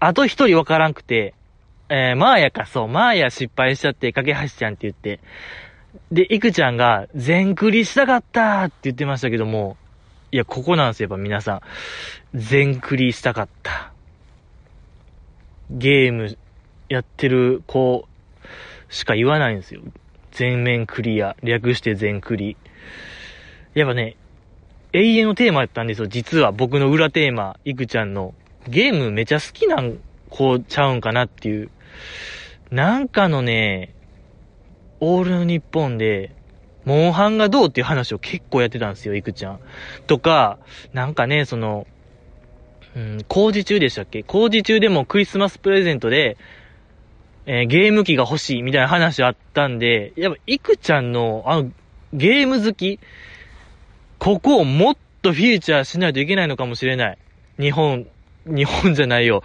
[0.00, 1.34] あと一人わからんくて、
[1.88, 5.20] えー、マーヤか、そう、マーヤ失敗しちゃって、架橋ちゃんって言って。
[6.10, 9.76] で、いくちゃんが、全クリしたかったって言ってましたけども、
[10.32, 11.60] いや、ここなんですよ、やっぱ皆さん。
[12.34, 13.92] 全クリしたかった。
[15.70, 16.36] ゲーム
[16.88, 18.06] やってる子
[18.88, 19.80] しか言わないんですよ。
[20.32, 21.36] 全面クリア。
[21.42, 22.56] 略して全クリ。
[23.74, 24.16] やっぱね、
[24.92, 26.06] 永遠のテーマやったんですよ。
[26.08, 28.34] 実は僕の裏テーマ、いくちゃんの。
[28.68, 29.98] ゲームめちゃ好きなん
[30.30, 31.70] 子ちゃうんかなっていう
[32.70, 33.94] なんかのね、
[35.00, 36.34] オールの日本で、
[36.84, 39.60] モンハンがどうっていう話を結構やってたんですよ、いくちゃん。
[40.06, 40.58] とか、
[40.92, 41.86] なんかね、その、
[42.94, 44.22] うん、工事中でしたっけ？
[44.22, 46.38] 工事中でもクリスマスプレゼントで、
[47.44, 51.72] えー、ゲーム機が欲しいみたいな話あったんで、やっぱ、いくちゃんの、あの、
[52.12, 52.98] ゲーム好き、
[54.18, 57.18] ここをもっとフィーチャーしないといけないのかもしれない。
[57.60, 58.06] 日本、
[58.46, 59.42] 日本じゃないよ。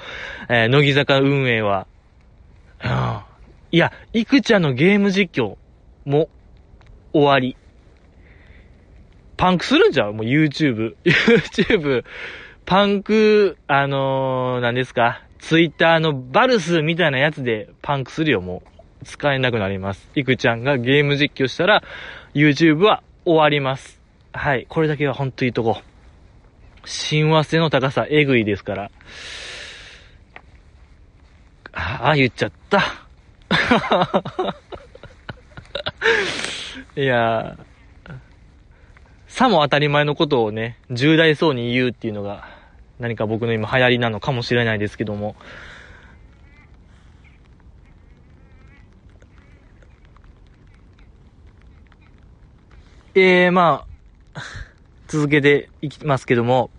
[0.47, 1.87] えー、乃木坂運営は。
[2.83, 3.19] うん。
[3.71, 5.55] いや、いくちゃんのゲーム実況
[6.05, 6.29] も
[7.13, 7.55] 終わり。
[9.37, 10.95] パンクするんじゃんもう YouTube。
[11.03, 12.03] YouTube、
[12.65, 18.71] パンク、あのー、何ですか ?Twitter のバルスみたいなやつでパンクするよ、もう。
[19.03, 20.09] 使えなくなります。
[20.15, 21.83] いくちゃんがゲーム実況したら、
[22.33, 23.99] YouTube は終わります。
[24.31, 24.65] はい。
[24.69, 25.81] これだけはほんといいとこ。
[26.85, 28.91] 親和性の高さ、えぐいですから。
[31.73, 32.81] ああ、言っちゃった。
[36.95, 37.57] いや
[39.27, 42.49] さも当たり前のことをね、重大そうに言うっていうのが、
[42.99, 45.35] 何か僕の今流行りなのかもしれないですけども。
[53.15, 53.85] えー、ま
[54.35, 54.41] あ、
[55.07, 56.69] 続けていきますけども。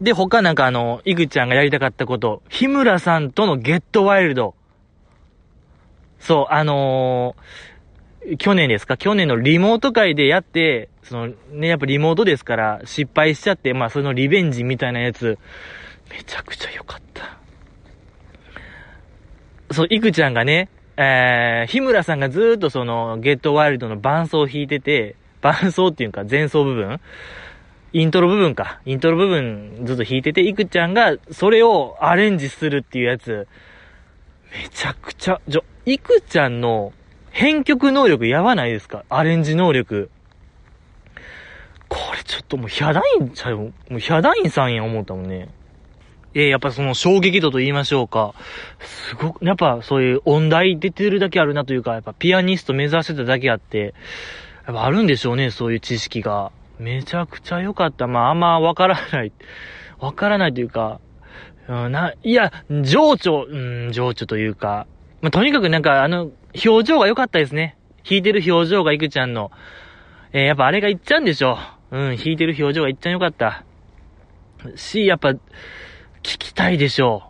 [0.00, 4.54] で、他なんかあの、いぐちゃんがやりたかったこと、日村さんとのゲットワイルド。
[6.20, 8.96] そう、あのー、去年ですか？
[8.96, 15.38] 去年のリモート会でやって、そのね、やっぱリモートですから失敗しちゃって、まあそのリベンジみたいなやつ、
[16.10, 17.38] めちゃくちゃ良かった。
[19.72, 27.00] そう、いくちゃんがね、えー、日村さんがずーっとその、ゲットワイルドの伴奏を弾いてて、伴奏っていうか前奏部分
[27.92, 28.80] イントロ部分か。
[28.84, 33.48] イントロ部分ずっと弾いてて、いくちゃんがそれをアレンジするっていうやつ、
[34.52, 36.92] めちゃくちゃ、じゃ、いくちゃんの
[37.30, 39.04] 編曲能力やばないですか？
[39.08, 40.10] アレンジ能力。
[41.88, 45.48] これちょっともうヒャダインちゃう、もうヒャダインさんや思ったもんね。
[46.34, 48.34] えー、やっぱその衝撃度と言いましょうか。
[48.80, 53.94] すごく、やっぱそういう音大出てるだけあるなというか、やっぱピアニスト目指してただけあって、
[54.66, 56.52] やっぱあるんでしょうね、そういう知識が。
[56.78, 58.06] めちゃくちゃ良かった。
[58.06, 59.32] まあ、あんまわからない。
[59.98, 61.00] わからないというか、
[61.68, 64.86] うん、な、いや、情緒、うん、情緒というか、
[65.20, 66.30] まあ、とにかくなんか、あの、
[66.64, 67.76] 表情が良かったですね。
[68.08, 69.50] 弾いてる表情がいくちゃんの。
[70.32, 71.58] えー、やっぱあれがいっちゃうんでしょ
[71.90, 71.98] う。
[71.98, 73.64] うん、弾いてる表情がいっちゃん良かった。
[74.76, 75.38] し、やっぱ、聞
[76.22, 77.28] きたいでしょう。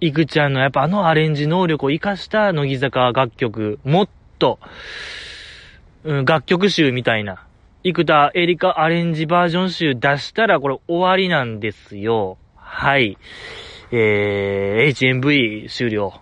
[0.00, 4.58] いくちゃんのやっぱあのアレンジ能力を活かした乃木坂楽曲、もっと、
[6.04, 7.46] うん、楽曲集みたいな、
[7.82, 12.36] 生田エリカアレンジバージョン集出したらこれ終わりなんですよ。
[12.54, 13.16] はい。
[13.90, 16.20] えー、HMV 終了。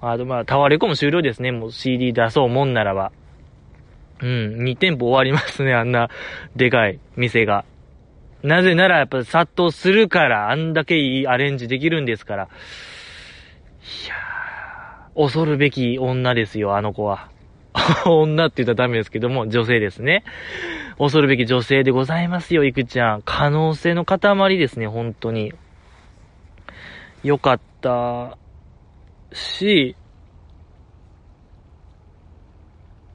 [0.00, 1.50] あとまあ、タワレコも終了ですね。
[1.50, 3.10] もう CD 出そうもんならば。
[4.22, 6.08] うん、2店舗終わりますね、あんな、
[6.54, 7.64] でかい店が。
[8.44, 12.44] なぜならやっぱ殺到するから、あんだけいいアレンジできるんですから。
[12.44, 12.46] い
[14.08, 17.28] やー、恐るべき女ですよ、あの子は。
[18.06, 20.24] 女って言ったらダメですけども、女性ですね。
[20.98, 23.22] 恐るべき女性でございますよ、いくちゃん。
[23.22, 25.52] 可能性の塊ですね、本当に。
[27.22, 28.38] よかった
[29.32, 29.96] し、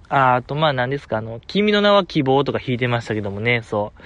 [0.09, 4.01] あ、あと、まあ何ですか、あの、君の名は希望とか弾いてましたけどもね、そう。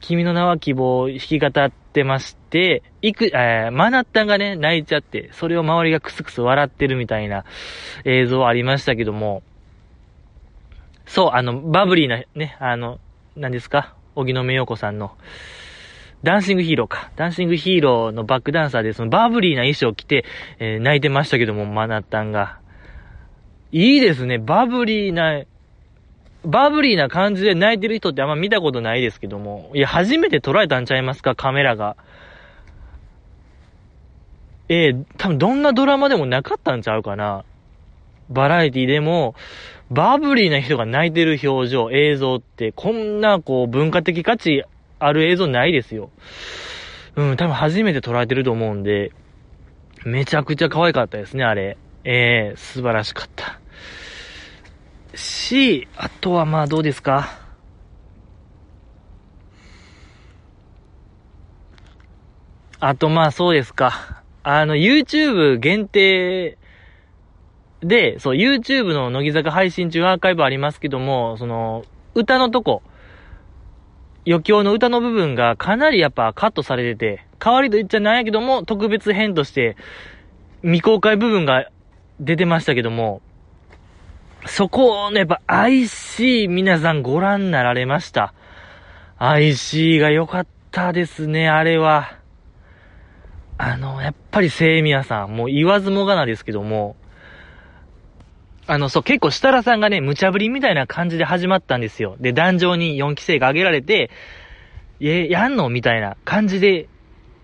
[0.00, 7.44] 君の名は希望を弾き語ってまして、いく、えー、マナッタンがね、泣いちゃって、それを周りがクスクス笑ってるみたいな
[8.04, 9.42] 映像ありましたけども、
[11.06, 12.98] そう、あの、バブリーな、ね、あの、
[13.36, 13.94] 何ですか？
[14.14, 15.16] 荻野目洋子さんの、
[16.22, 17.10] ダンシングヒーローか。
[17.16, 20.24] ダンシングヒーローのバックダンサーで、そのバブリーな衣装を着て、
[20.58, 22.58] えー、泣いてましたけども、まなったんが。
[23.72, 24.38] いいですね。
[24.38, 25.44] バブリーな、
[26.44, 29.70] バブリーな感じで泣いてる人ってあんま見たことないですけども。
[29.74, 31.96] いや、初めて捉えたんちゃいますか、カメラが。
[34.68, 37.44] えー、多分どんなドラマでもなかったんちゃうかな？
[38.30, 39.34] バラエティでも、
[39.90, 44.62] バブリーな人が泣いてる表情、映像って、こんな、こう、文化的価値
[45.00, 46.10] ある映像ないですよ。
[47.16, 49.10] うん、多分初めて捉えてると思うんで、
[50.04, 51.76] めちゃくちゃ可愛かったですね、あれ。
[52.04, 53.59] ええー、素晴らしかった。
[55.14, 57.38] し、あとはまあどうですか？
[62.78, 64.22] あとまあそうですか。
[64.42, 66.56] あの、YouTube 限定
[67.80, 72.82] で、そう、YouTube の乃木坂配信中アーカイブありますけども、その、歌のとこ、
[74.26, 79.76] 余興の歌の部分がかなりやっぱカットされてて、代わりと言っちゃないやけども、特別編として
[80.62, 81.70] 未公開部分が
[82.18, 83.22] 出てましたけども、
[84.46, 88.34] そこをね、やっぱ IC 皆さんご覧になられました。
[89.18, 92.16] IC が良かったですね、あれは。
[93.58, 96.96] あの、やっぱり聖宮さん、もう言わずもがなですけども、
[98.66, 102.16] あの、そう、結構設楽さんがね、無茶ぶりみたいな感じで始まったんですよ。
[102.20, 104.10] で、壇上に4期生が挙げられて、
[105.00, 105.68] え、やんの？
[105.68, 106.88] みたいな感じで、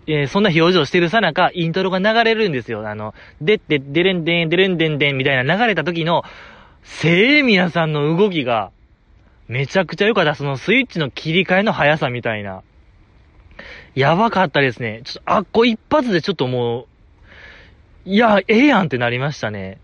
[0.07, 2.89] えー、そんな表情してるさなか、イントロが流れるんですよ。
[2.89, 6.23] あの、でって、でれんでん、でれんでんでんみたいな流れた時の、
[6.87, 8.71] 聖宮さんの動きが、
[9.49, 10.35] めちゃくちゃ良かった。
[10.35, 12.63] そのスイッチの切り替えの速さみたいな。
[13.95, 15.03] やばかったですね。
[15.05, 16.87] ちょっと、あっこ一発でちょっともう、
[18.09, 19.81] いや、ええやんってなりましたね。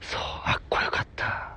[0.00, 1.56] そう、あっこよかった。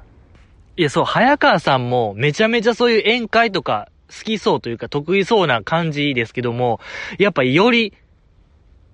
[0.75, 6.79] いや、そう、早川さんもめちゃめちゃそういう宴会とか好きそうというか得意そうな感じですけども、
[7.19, 7.93] やっぱより、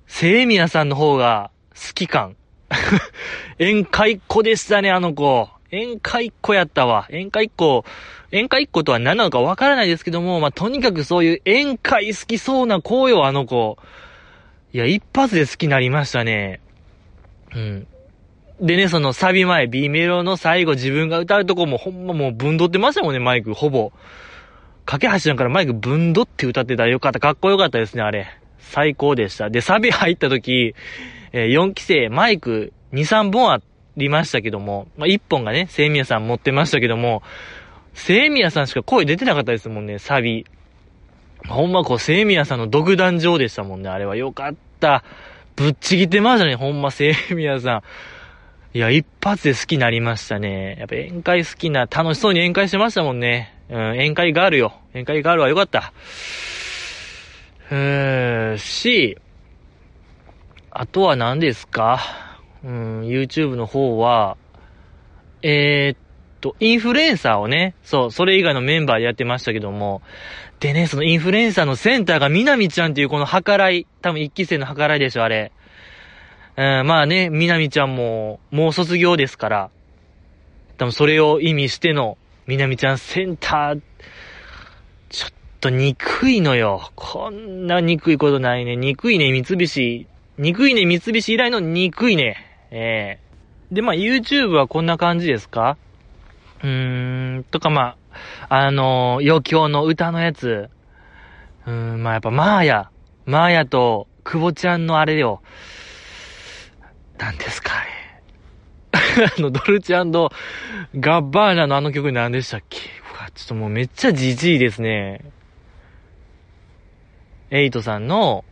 [0.06, 2.36] セイミヤさんの方が好き感。
[3.60, 5.50] 宴会っ子でしたね、あの子。
[5.72, 7.08] 宴会っ子やったわ。
[7.10, 7.86] 宴会っ子、
[8.32, 13.78] 宴会っ子とは何なのかわからないですけども、まあ、とにかくそういう宴会好きそうな子よ、あの子。
[14.74, 16.62] いや、一発で好きになりましたね。
[17.56, 17.88] うん。
[18.62, 23.92] でね、そのサビ前、B メロの最後自分が歌うとこもほんまもうぶんどってましたもんね、マイク、ほぼ。
[24.86, 27.20] 架け橋なんからマイクぶんどって歌ってたらよかった。
[27.20, 28.28] かっこよかったですね、あれ。
[28.60, 29.50] 最高でした。
[29.50, 30.76] で、サビ入った時、
[31.32, 33.62] えー、4期生、マイク2、3本あ
[33.98, 37.22] りましたけども、まあ、1本がね、セイミヤさん持ってましたけども、
[37.94, 40.46] セイミヤさんしか声出てなかったですもんね、サビ。
[41.48, 44.16] ほんまこう、セイミヤさんの独壇場でしたもんね、あれは。
[44.16, 45.04] よかった。
[45.56, 47.82] ぶっちぎってましたね、ほんま、セイミヤさん。
[48.72, 50.78] いや、一発で好きになりましたね。
[50.80, 53.56] やっぱ宴会好きな、楽しそうに宴会してましたもんね。
[53.70, 54.74] うん、宴会があるよ。
[54.92, 55.92] 宴会があるはよかった。
[57.72, 59.18] うーし、
[60.72, 62.00] あとは何ですか？
[62.64, 64.38] うん、YouTube の方は、
[65.42, 65.98] えー、っ
[66.42, 70.02] と、インフルエンサーをね、そう、それ以外のメンバーでやってましたけども、
[70.60, 75.54] でね、そのインフルエンサーのセンターがみなみちゃんっていうこの計らい、多分一期生の計らいでしょ、あれ。
[76.58, 79.70] うん、まあね、みなみちゃんも、もう卒業ですから、
[80.78, 83.82] 多分それを意味しての、みなみちゃんセンター、
[85.10, 86.92] ちょっと憎いのよ。
[86.96, 88.76] こんな憎いことないね。
[88.76, 90.08] 憎いね、三菱。
[90.40, 92.38] 憎いね、三菱以来の憎いね。
[92.72, 95.76] ええー、で、まあ YouTube はこんな感じですか？
[96.64, 97.98] うーん、とかま
[98.48, 100.70] あ、あのー、余興の歌のやつ。
[101.68, 102.90] うーん、まあやっぱマーヤ。
[103.26, 105.42] マーヤと、久保ちゃんのあれよ。
[107.18, 109.28] 何ですか、あれ。
[109.38, 112.88] あの、ドルチガッバーナのあの曲何でしたっけ、ちょ
[113.44, 115.20] っともうめっちゃジジイですね。
[117.52, 118.46] エイトさんの、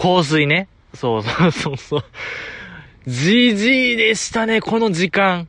[0.00, 0.66] 香水ね。
[0.94, 2.04] そうそうそうそう。
[3.06, 5.46] ジジイでしたね、この時間。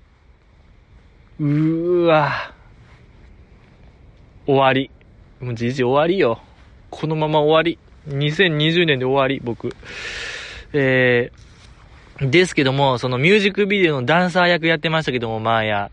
[1.40, 2.54] うーわ。
[4.46, 4.92] 終わり。
[5.40, 6.42] もうジジイ終わりよ。
[6.90, 7.80] このまま終わり。
[8.14, 9.74] 2020年で終わり、僕。
[10.74, 15.92] えー、ですけども、そのミュージックビデオのダンサー役やってましたけども、まあや、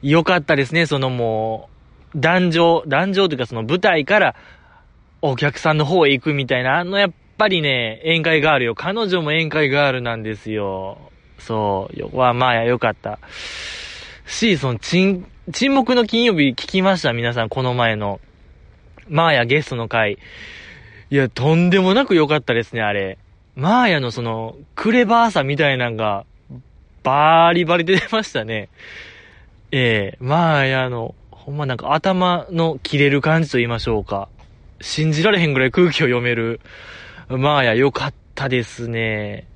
[0.00, 1.68] よかったですね、そのも
[2.14, 4.34] う、壇上、壇上というかその舞台から
[5.20, 8.76] お客さんの方へ行くみたいな、あのやっぱりね、宴会ガールよ。
[8.76, 11.10] 彼女も宴会ガールなんですよ。
[11.40, 13.18] そう、よ、は、まあや、よかった。
[14.26, 17.12] し、その、沈、沈黙の金曜日聞きました？
[17.12, 18.20] 皆さん、この前の。
[19.08, 20.18] まあや、ゲストの回。
[21.10, 23.18] いや、とんでもなく良かったですね、あれ。
[23.56, 26.24] マーヤのその、クレバーさみたいなんが、
[27.02, 28.68] バーリバリ出てましたね。
[29.72, 34.28] ええー、マーヤの、ほんまなんか頭の切れる感じと言いましょうか。
[34.80, 36.60] 信じられへんぐらい空気を読める。
[37.28, 39.46] マーヤ良かったですね。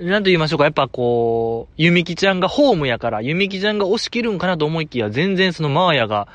[0.00, 6.28] なんと言いましょうか、やっぱこう、ユミキちゃんがホームやから、ユミキちゃんが押し切るんかなと思いきや、全然そのマーヤが、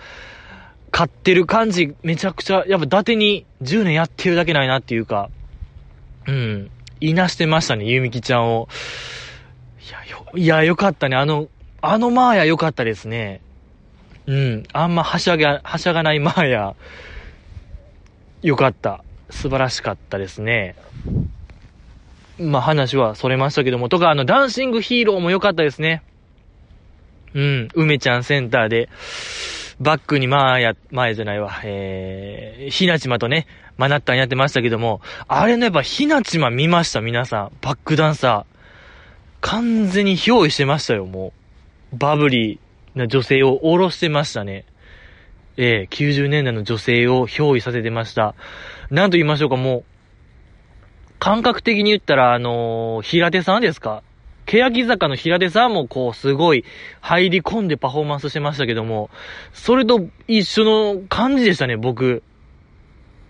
[0.91, 5.29] 勝ってる感じ、めちゃくちゃ、やっぱ伊達に10年やってるだけないなっていうか、
[6.27, 6.69] うん。
[6.99, 8.67] いなしてましたね、ゆみきちゃんを。
[9.87, 11.15] いや、よ、いや、よかったね。
[11.15, 11.47] あの、
[11.81, 13.41] あのマーヤよかったですね。
[14.25, 14.63] うん。
[14.71, 16.75] あんまはしゃが、はしゃがないマーヤ。
[18.41, 19.03] よかった。
[19.33, 20.75] 素晴らしかったですね。
[22.39, 26.03] まあ話はそれましたけども、とかあの、ダンシングヒーローも良かったですね。
[27.33, 28.89] うん、梅ちゃんセンターで、
[29.79, 37.51] バックにマーヤ、マーヤじゃないわ、えー、ひなちまとね、マナッタンやってましたけども、あれのやっぱひなちま見ました皆さん。
[37.61, 38.53] バックダンサー。
[39.41, 41.33] 完全に憑依してましたよ、も
[41.91, 41.97] う。
[41.97, 44.65] バブリーな女性を下ろしてましたね。
[45.57, 48.35] ええー、90年代の女性を憑依させてました。
[48.89, 49.83] なんと言いましょうか、もう、
[51.19, 54.03] 感覚的に言ったら、あのー、平手さんですか？
[54.45, 56.65] 欅坂の平手さんもこう、すごい
[56.99, 59.09] 入り込んでパフォーマンスしてましたけども、
[59.53, 62.23] それと一緒の感じでしたね、僕。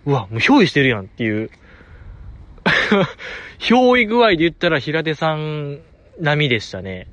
[0.06, 1.52] うわ、もう憑依してるやんっていう。
[3.60, 5.80] 憑依具合で言ったら平手さん
[6.20, 7.08] 並みでしたね。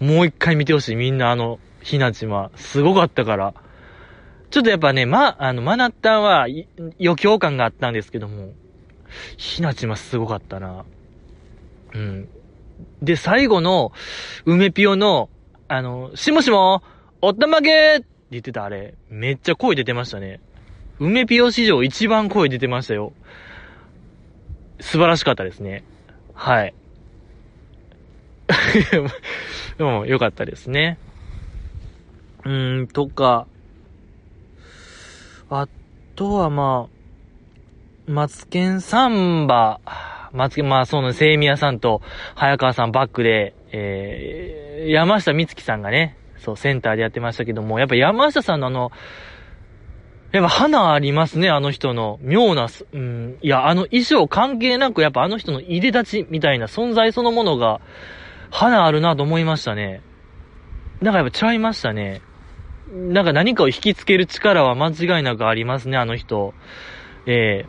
[0.00, 0.96] もう一回見てほしい。
[0.96, 2.50] みんなあの、ひなちま。
[2.56, 3.54] すごかったから。
[4.50, 6.46] ちょっとやっぱね、ま、あの、マナッタンは
[7.00, 8.52] 余興感があったんですけども、
[9.36, 10.84] ひなちますごかったな。
[11.94, 12.28] うん。
[13.02, 13.92] で、最後の、
[14.44, 15.28] 梅ピオの、
[15.68, 16.82] あの、しもしも、
[17.22, 20.40] おったまげって言ってたあれ、めっちゃ声出てましたね。
[20.98, 23.12] 梅ピオ史上一番声出てましたよ。
[24.80, 25.84] 素晴らしかったですね。
[26.34, 26.74] はい。
[29.78, 30.98] でも、良かったですね。
[32.44, 33.46] うーん、とか、
[35.48, 35.68] あ
[36.16, 39.80] とはまあ、マツケンサンバ、
[40.32, 42.02] マツケン、まあそうの、セイミヤさんと
[42.34, 48.90] 早川さんバックで、えー、山下美月さんがね、そう、センターでやってましたけども、やっぱ山下さんのあの、
[50.32, 52.18] やっぱ花ありますね、あの人の。
[52.22, 57.80] 妙な、うん、いや、あの衣装関係なく、やっぱあの人の入れ立ちみたいな存在そのものが、
[58.50, 60.02] 花あるなと思いましたね。
[61.00, 62.20] なんかやっぱちゃいましたね。
[62.92, 66.54] なんか何かを引きつける力は間違いなくありますね、あの人。
[67.26, 67.66] え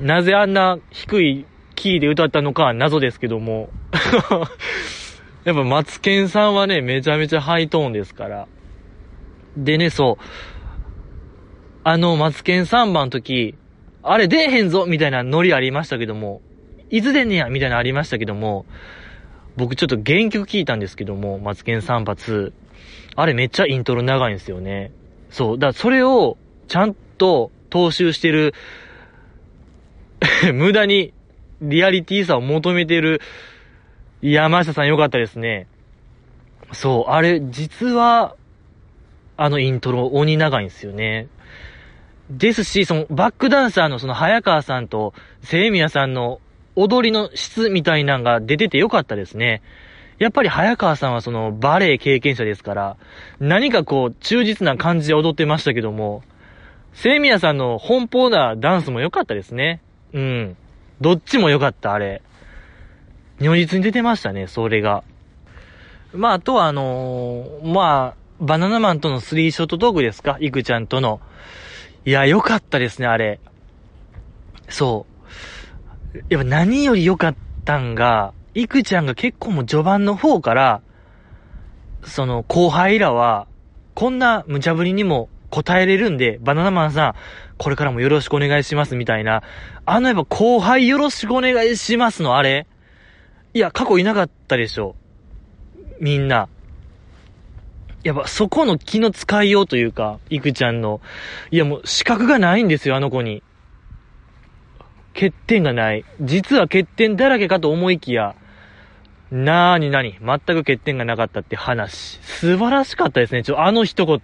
[0.00, 3.70] ー、なぜあんな低いキーで歌ったのかは謎ですけども。
[5.44, 8.48] やっぱマツケンさんはね、めちゃめちゃハイトーンですから。
[9.56, 10.24] でね、そう。
[11.84, 13.56] あの、マツケンサンバの時、
[14.02, 16.40] あれ出えへんぞみたいなノリありましたけども、
[16.90, 18.66] いつ出んねやみたいなありましたけども、
[19.56, 22.52] 僕ちょっと原曲聞いたんですけども、マツケンサンバ2。
[23.14, 24.92] あれめっちゃイントロ長いんですよね。
[25.30, 25.58] そう。
[25.58, 26.36] だからそれを
[26.68, 28.54] ちゃんと踏襲してる
[30.52, 31.12] 無駄に
[31.60, 33.20] リアリティさを求めてる
[34.20, 35.66] 山下さんよかったですね。
[36.72, 37.10] そう。
[37.10, 38.36] あれ、実は、
[39.36, 41.28] あのイントロ鬼長いんですよね。
[42.30, 46.40] ですし、そのバックダンサーのその早川さんとセイミヤさんの
[46.76, 49.62] 踊りの質みたいなんが出ててよかったですね。
[50.22, 52.96] やっぱり早川さんはそのバレエ経験者ですから、
[53.40, 56.22] 何かこう忠実な感じで踊ってましたけども、
[56.92, 59.82] セミヤさんの奔放なダンスも良かったですね。
[60.12, 60.56] うん。
[61.00, 62.22] どっちも良かった、あれ。
[63.40, 65.02] 如実に出てましたね、それが。
[66.12, 70.36] まあ、あとはあのー、まあ、バナナマンとのスリーショットトークですか？
[70.40, 71.20] イクちゃんとの。
[72.04, 73.40] いや、良かったですね、あれ。
[74.68, 75.06] そ
[76.14, 76.18] う。
[76.28, 80.82] やっぱ何より良かったんが、いくちゃんが結構もう序盤の方から、
[82.04, 83.46] その後輩らは、
[83.94, 87.14] こんな無茶ぶりにも答えれるんで、バナナマンさん、
[87.58, 89.42] これからもよろしくお願いしますみたいな、
[89.86, 92.66] あのやっぱ後輩よろしくお願いしますのあれ
[93.54, 94.96] いや、過去いなかったでしょ。
[96.00, 96.48] みんな。
[98.02, 101.00] やっぱそこの気の使いようというか、いくちゃんの、
[101.50, 103.42] いやもう資格がないんですよ、あの子に。
[105.14, 106.04] 欠点がない。
[106.20, 108.34] 実は欠点だらけかと思いきや、
[109.32, 112.18] なーになに、全く欠点がなかったって話。
[112.20, 114.20] 素晴らしかったですね、ちょ、あの一言。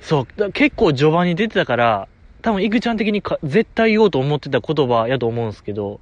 [0.00, 2.08] そう、結構序盤に出てたから、
[2.42, 5.98] 多分いくちゃん的にか絶対言おうと思ってた言葉やと思うんですけど、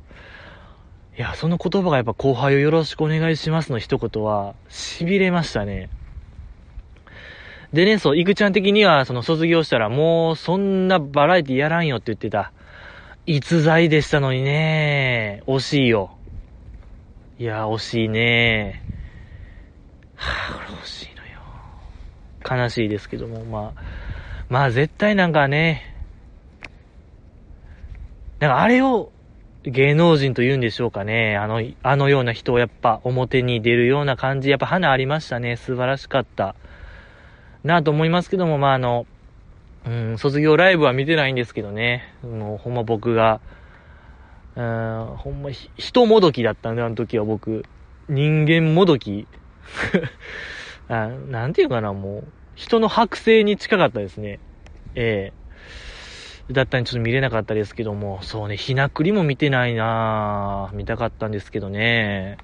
[1.17, 5.89] いや、その言葉がやっぱ後輩をよろしくお願いしますの一言は、痺れましたね。
[7.73, 12.53] でね、そう、いくちゃん的には、その卒業したらもうそんなバラエティやらんよって言ってた。
[13.25, 16.17] 逸材でしたのにね、惜しいよ。
[17.41, 18.83] いや、惜しいね。
[20.15, 22.63] はぁ、これ惜しいのよ。
[22.63, 23.83] 悲しいですけども、まあ、
[24.51, 25.97] まあ絶対なんかね、
[28.41, 29.11] なんかあれを
[29.63, 31.39] 芸能人と言うんでしょうかね。
[31.39, 35.57] あの、あのような人をやっぱ表に出るような感じ、やっぱ花ありましたね。
[35.57, 36.55] 素晴らしかった。
[37.65, 39.07] なと思いますけども、まあ、あの、
[39.87, 42.13] うん、卒業ライブは見てないんですけどね。
[42.23, 43.41] もうほんま僕が、
[44.61, 47.65] うん、ほんま人もどきだったんで、あの時は僕。
[48.11, 49.27] 人間もどき。
[50.89, 52.25] あなんていうかな、もう。
[52.57, 54.39] 人の剥製に近かったですね。
[54.95, 55.33] え
[56.49, 62.37] えー、だったんでちょっと見れなかったですけども、そうね、ひなくりも見てないな見たかったんですけどね。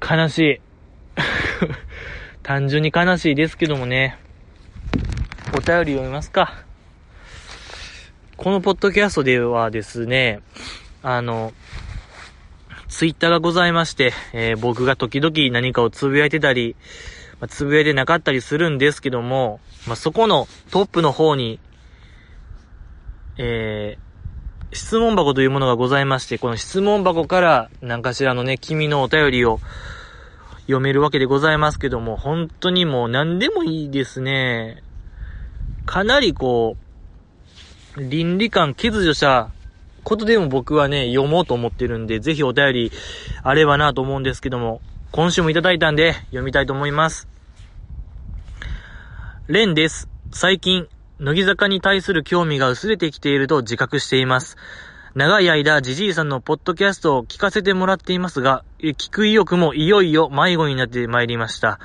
[0.00, 0.60] 悲しい。
[2.44, 4.16] 単純に悲しいですけどもね。
[5.48, 6.67] お便り読みますか。
[8.38, 10.42] このポッドキャストではですね、
[11.02, 11.52] あの、
[12.86, 16.76] ツイッターがございまして、えー、僕が時々何かをつぶやいてたり、
[17.40, 19.58] まあ、つぶやいてなかったりするんですけども、
[19.88, 21.58] まあ、そこのトップの方に、
[23.38, 29.58] えー、質問箱というものがございまして、この質問箱から何かしらのね、君のお便りを
[30.68, 34.84] 読めるわけでございますけども、本当にもう何でもいいですね。
[35.86, 36.87] かなりこう、
[37.98, 39.50] 倫理観欠如した
[40.04, 42.92] ことでも僕はね、読もうと思ってるんで、ぜひお便り
[43.42, 44.80] あればなと思うんですけども、
[45.10, 47.28] 今週もいただいたんで、読みたいと思います。
[49.48, 50.08] レンです。
[50.30, 50.88] 最近、
[51.18, 54.56] 乃木坂に対する興味が薄れてきていると自覚しています。
[55.14, 61.80] 長い間、ジジイさんのポッドキャストを聞かせてもらっていますが、聞く意欲もいよいよ迷子になってまいりました。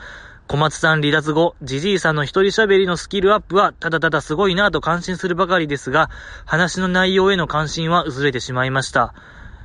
[0.53, 6.11] 小松さん離脱後、ジジイさんの一人喋りのスキルアップはただただすごいなぁと感心するばかりですが、
[6.45, 9.15] 話の内容への関心は薄れてしまいました。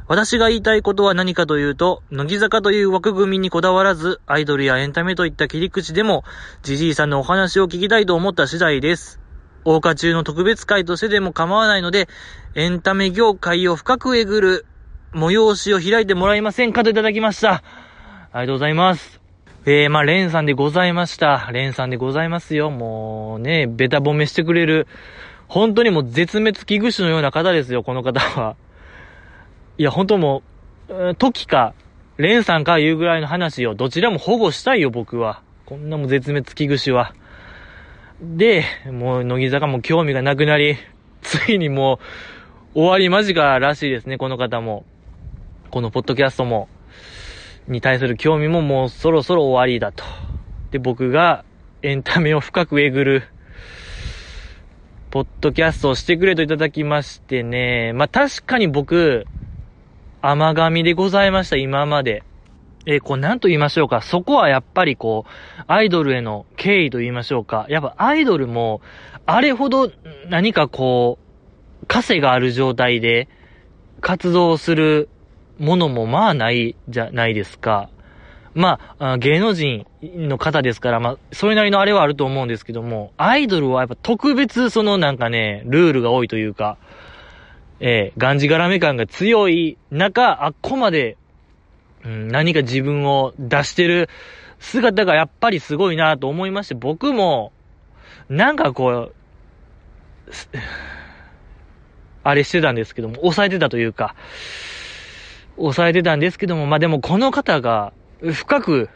[0.07, 6.25] 私が言いたいことは何かというと、乃木坂という枠組みにこだわらず、アイドルやエンタメといった切り口でも、
[6.63, 9.21] ジジイさんのお話を聞きたいと思った次第です。
[9.67, 12.09] 大花中の特別会としてでも構わないので、
[12.55, 14.67] エンタメ業界を深くえぐる
[15.13, 17.63] 催しを開いてもらえませんかといただきました。
[18.33, 19.18] ありがとうございます。
[19.71, 21.51] えー、まあ、レンさんでございました。
[21.53, 22.71] レンさんでございますよ。
[22.71, 24.87] もうね、ベタ褒めしてくれる。
[25.47, 28.57] 本当にもう絶滅危惧種のような方ですよ、この方は。
[29.77, 30.43] いや、本当も
[30.89, 31.75] う、時か、
[32.17, 35.43] レンさんか言うぐらいの話をどちらも保護したいよ、僕は。
[35.67, 37.13] こんなも絶滅危惧種は。
[38.23, 40.79] で、もう、乃木坂も興味がなくなり、
[41.21, 42.01] ついにも
[42.75, 44.87] う、終わり間近らしいですね、この方も。
[45.71, 46.71] このポッドキャストも。
[47.69, 50.05] に対する興味ももうそろそろ終わりだと。
[50.71, 51.45] で、僕が
[51.83, 53.23] エンタメを深くえぐる、
[55.11, 59.27] ポッドキャストをしてくれといただきましてね、まあ、確かに僕、
[60.21, 62.25] 甘神でございました、今まで。
[62.87, 64.01] えー、こう、なんと言いましょうか。
[64.01, 67.67] そこはやっぱりこう、アイドルへの敬意と言いましょうか。
[67.69, 68.81] やっぱアイドルも、
[69.27, 69.91] あれほど
[70.29, 71.19] 何かこ
[71.83, 73.29] う、枷がある状態で
[74.01, 75.09] 活動する
[75.59, 77.91] ものもまあないじゃないですか。
[78.55, 86.77] まあ、芸能人の方ですから、まあ、それなりのあれはあると思うんですけども、アイドルはやっぱ特別そのなんかね、ルールが多いというか、
[87.81, 91.17] えー、がんじがらめ感が強い中、あっこまで、
[92.05, 94.09] うん、何か自分を出してる
[94.59, 97.53] 姿がやっぱりすごいなと思いまして、僕も、
[98.29, 99.15] なんかこう、
[102.25, 104.17] あれしてたんですけども、抑えてたというか、
[105.59, 108.91] 抑えてたんですけども、まあ、でもこの方が深く、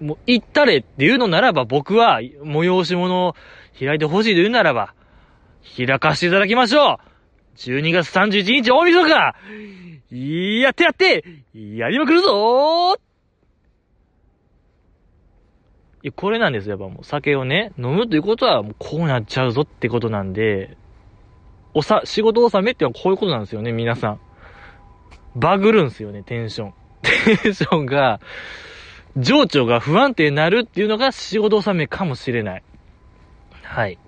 [0.00, 3.34] もう言ったれっていうのならば僕は催し物を
[3.78, 4.94] 開いてほしいというならば、
[5.76, 6.96] 開かせていただきましょう
[7.56, 9.10] !12 月31日大晦日
[10.62, 12.96] やってやってやりまくるぞ
[16.04, 16.72] いや、これなんですよ。
[16.72, 20.76] やっぱもう酒をね、飲むということはもうこうなっちゃうぞってことなんで、
[21.72, 24.20] おさ、仕事納めってのはこういうことなんですよね、皆さん。
[25.36, 26.74] バグるんすよね、テンション。
[27.42, 28.20] テンションが、
[29.16, 32.62] 情緒が不安定になるっていうのが仕事納めかもしれない。
[33.62, 33.98] はい。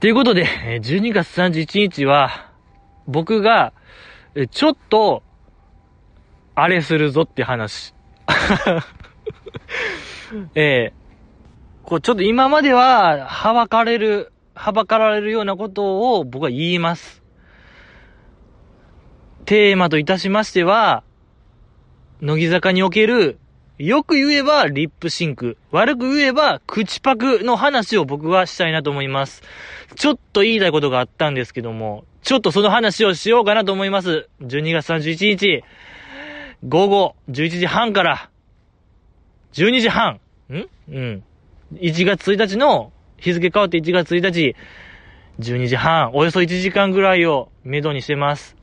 [0.00, 0.46] ということで、
[0.82, 2.50] 12月31日は、
[3.06, 3.72] 僕が、
[4.50, 5.22] ちょっと、
[6.54, 7.94] あれするぞって話。
[10.54, 17.23] えー、こう、ちょっと今までは、はばかれる、はばかられるようなことを僕は言います。
[19.44, 21.02] テーマといたしましては、
[22.20, 23.38] 乃木坂における、
[23.76, 29.42] よく言えばリップシンク、悪く言えば口パクの話を僕はしたいなと思います。
[29.96, 34.28] ちょっと言いたいことがあったんですけども、ちょっとその話をしようかなと思います。
[34.40, 35.64] 12月31日、
[36.66, 38.30] 午後11時半から、
[39.52, 40.20] 12時半、
[40.50, 40.68] ん？
[40.88, 41.22] うん。
[41.74, 44.56] 1月1日の、日付変わって1月1日、
[45.40, 48.56] 12時半、およそ1時間ぐらいをめどにしてます。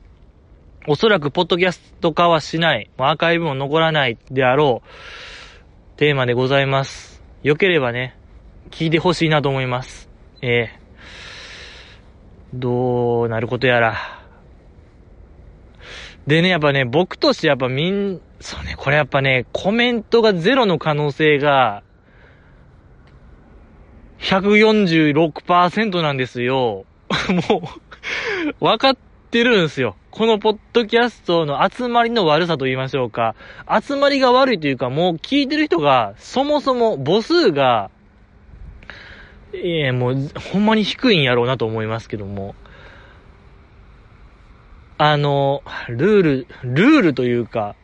[0.88, 7.22] おそらくポッドキャスト化はしない、アーカイブも残らないであろう、テーマでございます。
[7.44, 8.16] 良ければね、
[8.70, 10.10] 聞いてほしいなと思います。
[10.40, 13.96] ええー、どうなることやら。
[16.26, 21.84] でね、やっぱね、僕としてやっぱみん、そうね、これやっぱね、コメントがゼロの可能性が、
[24.18, 26.86] 146%なんですよ。
[27.48, 27.70] も
[28.60, 28.96] う、分かっ
[29.30, 29.94] てるんですよ。
[30.12, 33.34] このポッドキャストの集まりの悪さと言いましょうか。
[33.66, 37.90] 集まりが悪いというか、もう聞いてる人が、そもそも母数が、
[39.54, 42.54] ええもう、ほんまに低いんやろうなと思いますけども。
[44.98, 47.74] あの、ルール、ルールというか、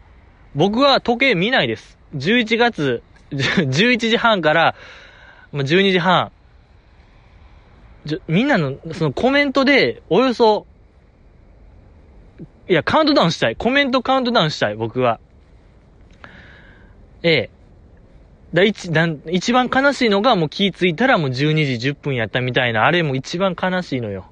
[0.55, 1.99] 僕は時計見ないです。
[2.15, 4.75] 11月、11時半から、
[5.55, 6.31] 12時半。
[8.29, 10.67] みんなの、そのコメントで、およそ
[12.69, 13.57] いや、カウントダウンしたい。
[13.57, 15.21] コメントカウントダウンしたい、僕は。
[17.23, 17.51] ええ。
[18.53, 24.27] だ、一、だ一番悲しいのがもう気ついたらもう12時10分やったみたいな、あれも一番悲しいのよ。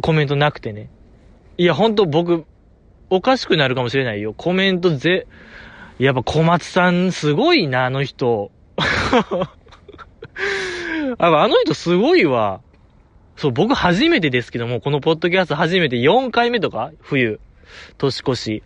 [0.00, 0.88] コメントなくてね。
[1.58, 2.46] いや、ほんと僕、
[3.10, 4.32] おかしくなるかもしれないよ。
[4.34, 5.26] コメントぜ、
[5.98, 8.50] やっぱ小松さんすごいな、あの人。
[11.18, 12.60] あの人すごいわ。
[13.36, 16.90] そう、僕初めてですけども、このポッドキャスト初めて4回目とか？
[17.00, 17.38] 冬、
[17.98, 18.62] 年越し。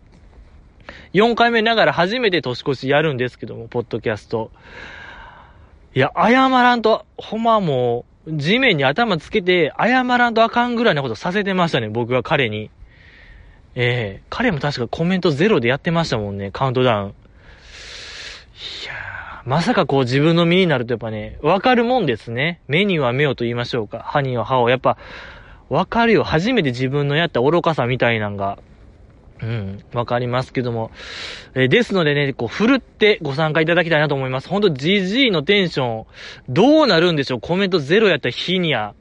[1.12, 4.50] 4回目ながら初めて年越しやるんですけども、ポッドキャスト。
[5.94, 12.70] いや、謝らんと、ほんまもう、地面に頭つけて、謝らんとあかんぐらいなことさせてましたね、僕は彼に。
[13.74, 17.08] ええー、彼も確かコメントゼロでやってましたもんね、カウントダウン。
[17.08, 17.12] い
[18.86, 18.99] や
[19.44, 22.60] まさかこう自分の身になるとやっぱね、わかるもんですね。
[22.68, 24.00] 目には目をと言いましょうか。
[24.00, 24.70] 歯には歯を。
[24.70, 24.98] やっぱ、
[25.68, 26.24] わかるよ。
[26.24, 28.58] 初めて自分のやった愚かさみたいなんが、
[29.42, 30.90] うん、わかりますけども。
[31.54, 34.48] えー、ですのでね、こう、ふるってご参加いただきたいなと思います。
[34.48, 36.06] ほんと、GG のテンション、
[36.48, 37.40] どうなるんでしょう？
[37.40, 38.94] コメントゼロやった日には、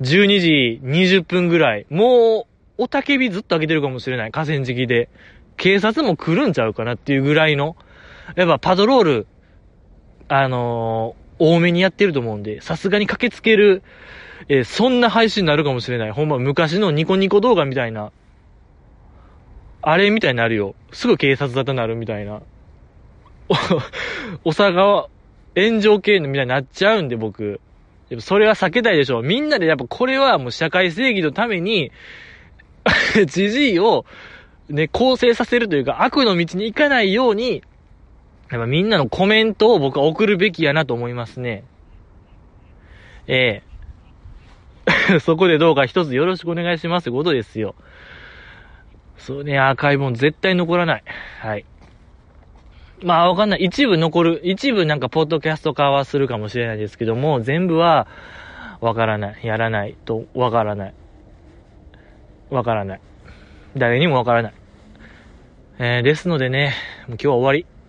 [0.00, 1.86] 12時20分ぐらい。
[1.90, 2.46] も
[2.78, 4.32] う、おたけびずっと開けてるかもしれない。
[4.32, 5.08] 河川敷で。
[5.56, 7.76] 警察も来るんちゃうかなっていうぐらいの、
[8.36, 9.26] やっぱパトロール、
[10.28, 13.82] あのー、多めにやってると思うんで、さすがに駆けつける、
[14.48, 16.10] えー、そんな配信になるかもしれない。
[16.10, 18.12] ほんま昔のニコニコ動画みたいな、
[19.82, 20.74] あれみたいになるよ。
[20.92, 22.42] すぐ警察沙汰なるみたいな。
[24.44, 25.06] お、おさが
[25.56, 27.60] 炎上系のみたいになっちゃうんで、僕。
[28.18, 29.22] それは避けたいでしょう。
[29.22, 31.92] みんなでやっぱこれはもう社会正義のために、
[33.26, 34.04] じじいを、
[34.68, 37.62] ね、構成させるというか、悪の道に行かないように、
[38.50, 41.64] やっぱみんなのコメントを僕は送るべきやなと思いますね。
[43.26, 43.62] え
[45.08, 47.74] え そこでどうか一つよろしくお願いしますってことですよ。
[49.18, 51.04] そうね、アーカイブも絶対残らない。
[51.40, 51.64] はい。
[53.02, 53.64] まあわかんない。
[53.64, 54.40] 一部残る。
[54.44, 58.08] 一部なんかポッドキャスト化はするかもしれないですけども、全部は
[58.80, 59.46] わからない。
[59.46, 60.94] やらないとわからない。
[62.50, 63.00] わからない。
[63.76, 64.54] 誰にもわからない。
[65.78, 66.74] えー、ですのでね、
[67.06, 67.79] もう今日は終わり。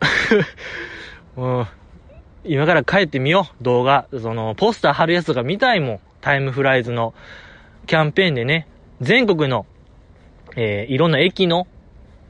[1.36, 1.66] もう、
[2.44, 4.06] 今から帰ってみよう、動画。
[4.20, 6.00] その、ポスター貼るやつとか見たいもん。
[6.20, 7.14] タイムフライズの。
[7.86, 8.66] キャンペーンでね、
[9.00, 9.64] 全国の、
[10.56, 11.66] えー、いろんな駅の、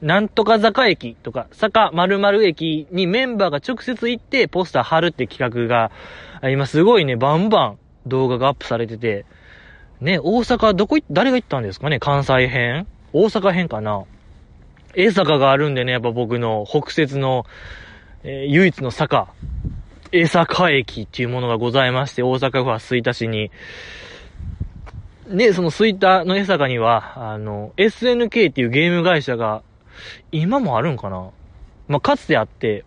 [0.01, 5.91] なんとか坂駅とか、坂〇〇駅にメンバーが直接行ってポスター貼るって企画が、
[6.51, 9.25] 今すごいね、バンバン動画がアップされてて、
[9.99, 11.99] ね、大阪、どこ行、誰が行ったんですかね。
[11.99, 12.85] 関西編？
[13.13, 14.03] 大阪編かな。
[14.95, 17.45] 江坂があるんでね、やっぱ僕の北節の、
[18.23, 19.27] えー、唯一の坂、
[20.11, 23.51] 江坂駅っていうものがございまして、大阪府は吹田市に。
[25.29, 29.61] で、その吹田の江坂には、あの、SNK っていうゲーム会社が、
[30.31, 31.29] 今もあるんかな？
[31.87, 32.85] まあ、かつてあって、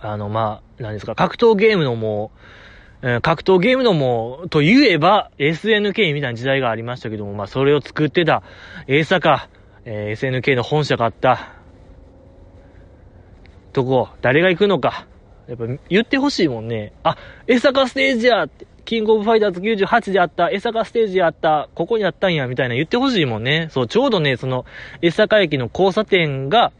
[0.00, 2.30] あの、まあ、何ですか、格闘ゲームのも
[3.02, 8.42] う、え格闘ゲームのもう、と言えば、SNK みたいな時代がありましたけども、まあ、それを作ってた、
[8.86, 9.48] A 坂、
[9.90, 11.54] えー、SNK の本社があった、
[13.72, 15.06] とこ、誰が行くのか。
[15.46, 16.92] やっぱ言ってほしいもんね。
[17.02, 17.16] あ、
[17.46, 18.48] 江坂ステージや、
[18.84, 23.68] キングオブファイターズ98であった、江坂ステージやった、ここにあったんや、みたいな言ってほしいもんね。
[23.70, 24.66] そう、ちょうどね、その、
[25.00, 26.72] 江坂駅の交差点が、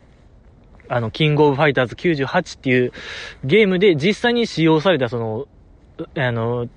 [0.91, 2.93] あの、キングオブファイターズ98っていう
[3.43, 5.47] ゲームで実際に使用されたその、
[6.15, 6.69] あの、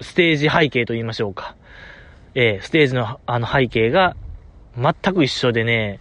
[0.00, 1.56] ステージ背景と言いましょうか。
[2.34, 4.16] えー、ステージのあの背景が
[4.78, 6.00] 全く一緒でね、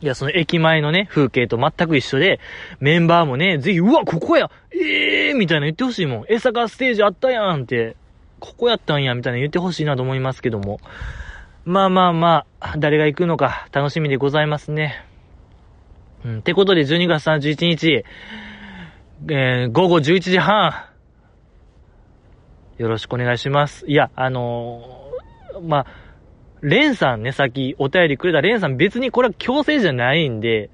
[0.00, 2.40] いや、その駅前のね、風景と全く一緒で、
[2.80, 6.24] メンバーもね、ぜひ、うわ、ここやええー、みたいな言ってほしいもん。
[6.28, 7.96] 江坂ステージあったやんって、
[8.38, 10.80] ここやったんや、みたいな言ってほしいなと思いますけども。
[11.66, 15.04] まあまあまあ、誰が行くのか楽しみでございますね。
[16.24, 18.04] うん、てことで12月31日、
[19.28, 20.86] えー、午後11時半、
[22.78, 23.86] よろしくお願いします。
[23.86, 25.86] いや、あのー、まあ、
[26.62, 30.70] レンさんね、さっきお便りくれたレンさん別にこれは強制じゃないんで、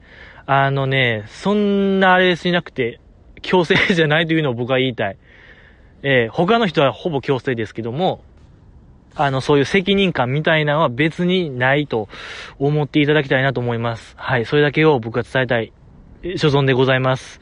[0.46, 3.00] あのね、そんなあれしなくて、
[3.42, 5.18] 強制じゃないというのを僕は言いたい。
[6.02, 8.22] えー、他の人はほぼ強制ですけども、
[9.14, 12.08] あの、そういう責任感みたいなのは別にないと
[12.58, 14.14] 思っていただきたいなと思います。
[14.18, 15.72] はい、それだけを僕は伝えたい、
[16.36, 17.40] 所存でございます。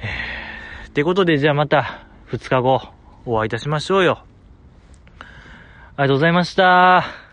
[0.00, 2.82] えってことで、じゃあまた、2日後、
[3.24, 4.24] お会いいたしましょうよ。
[5.96, 7.27] ありがとうございました。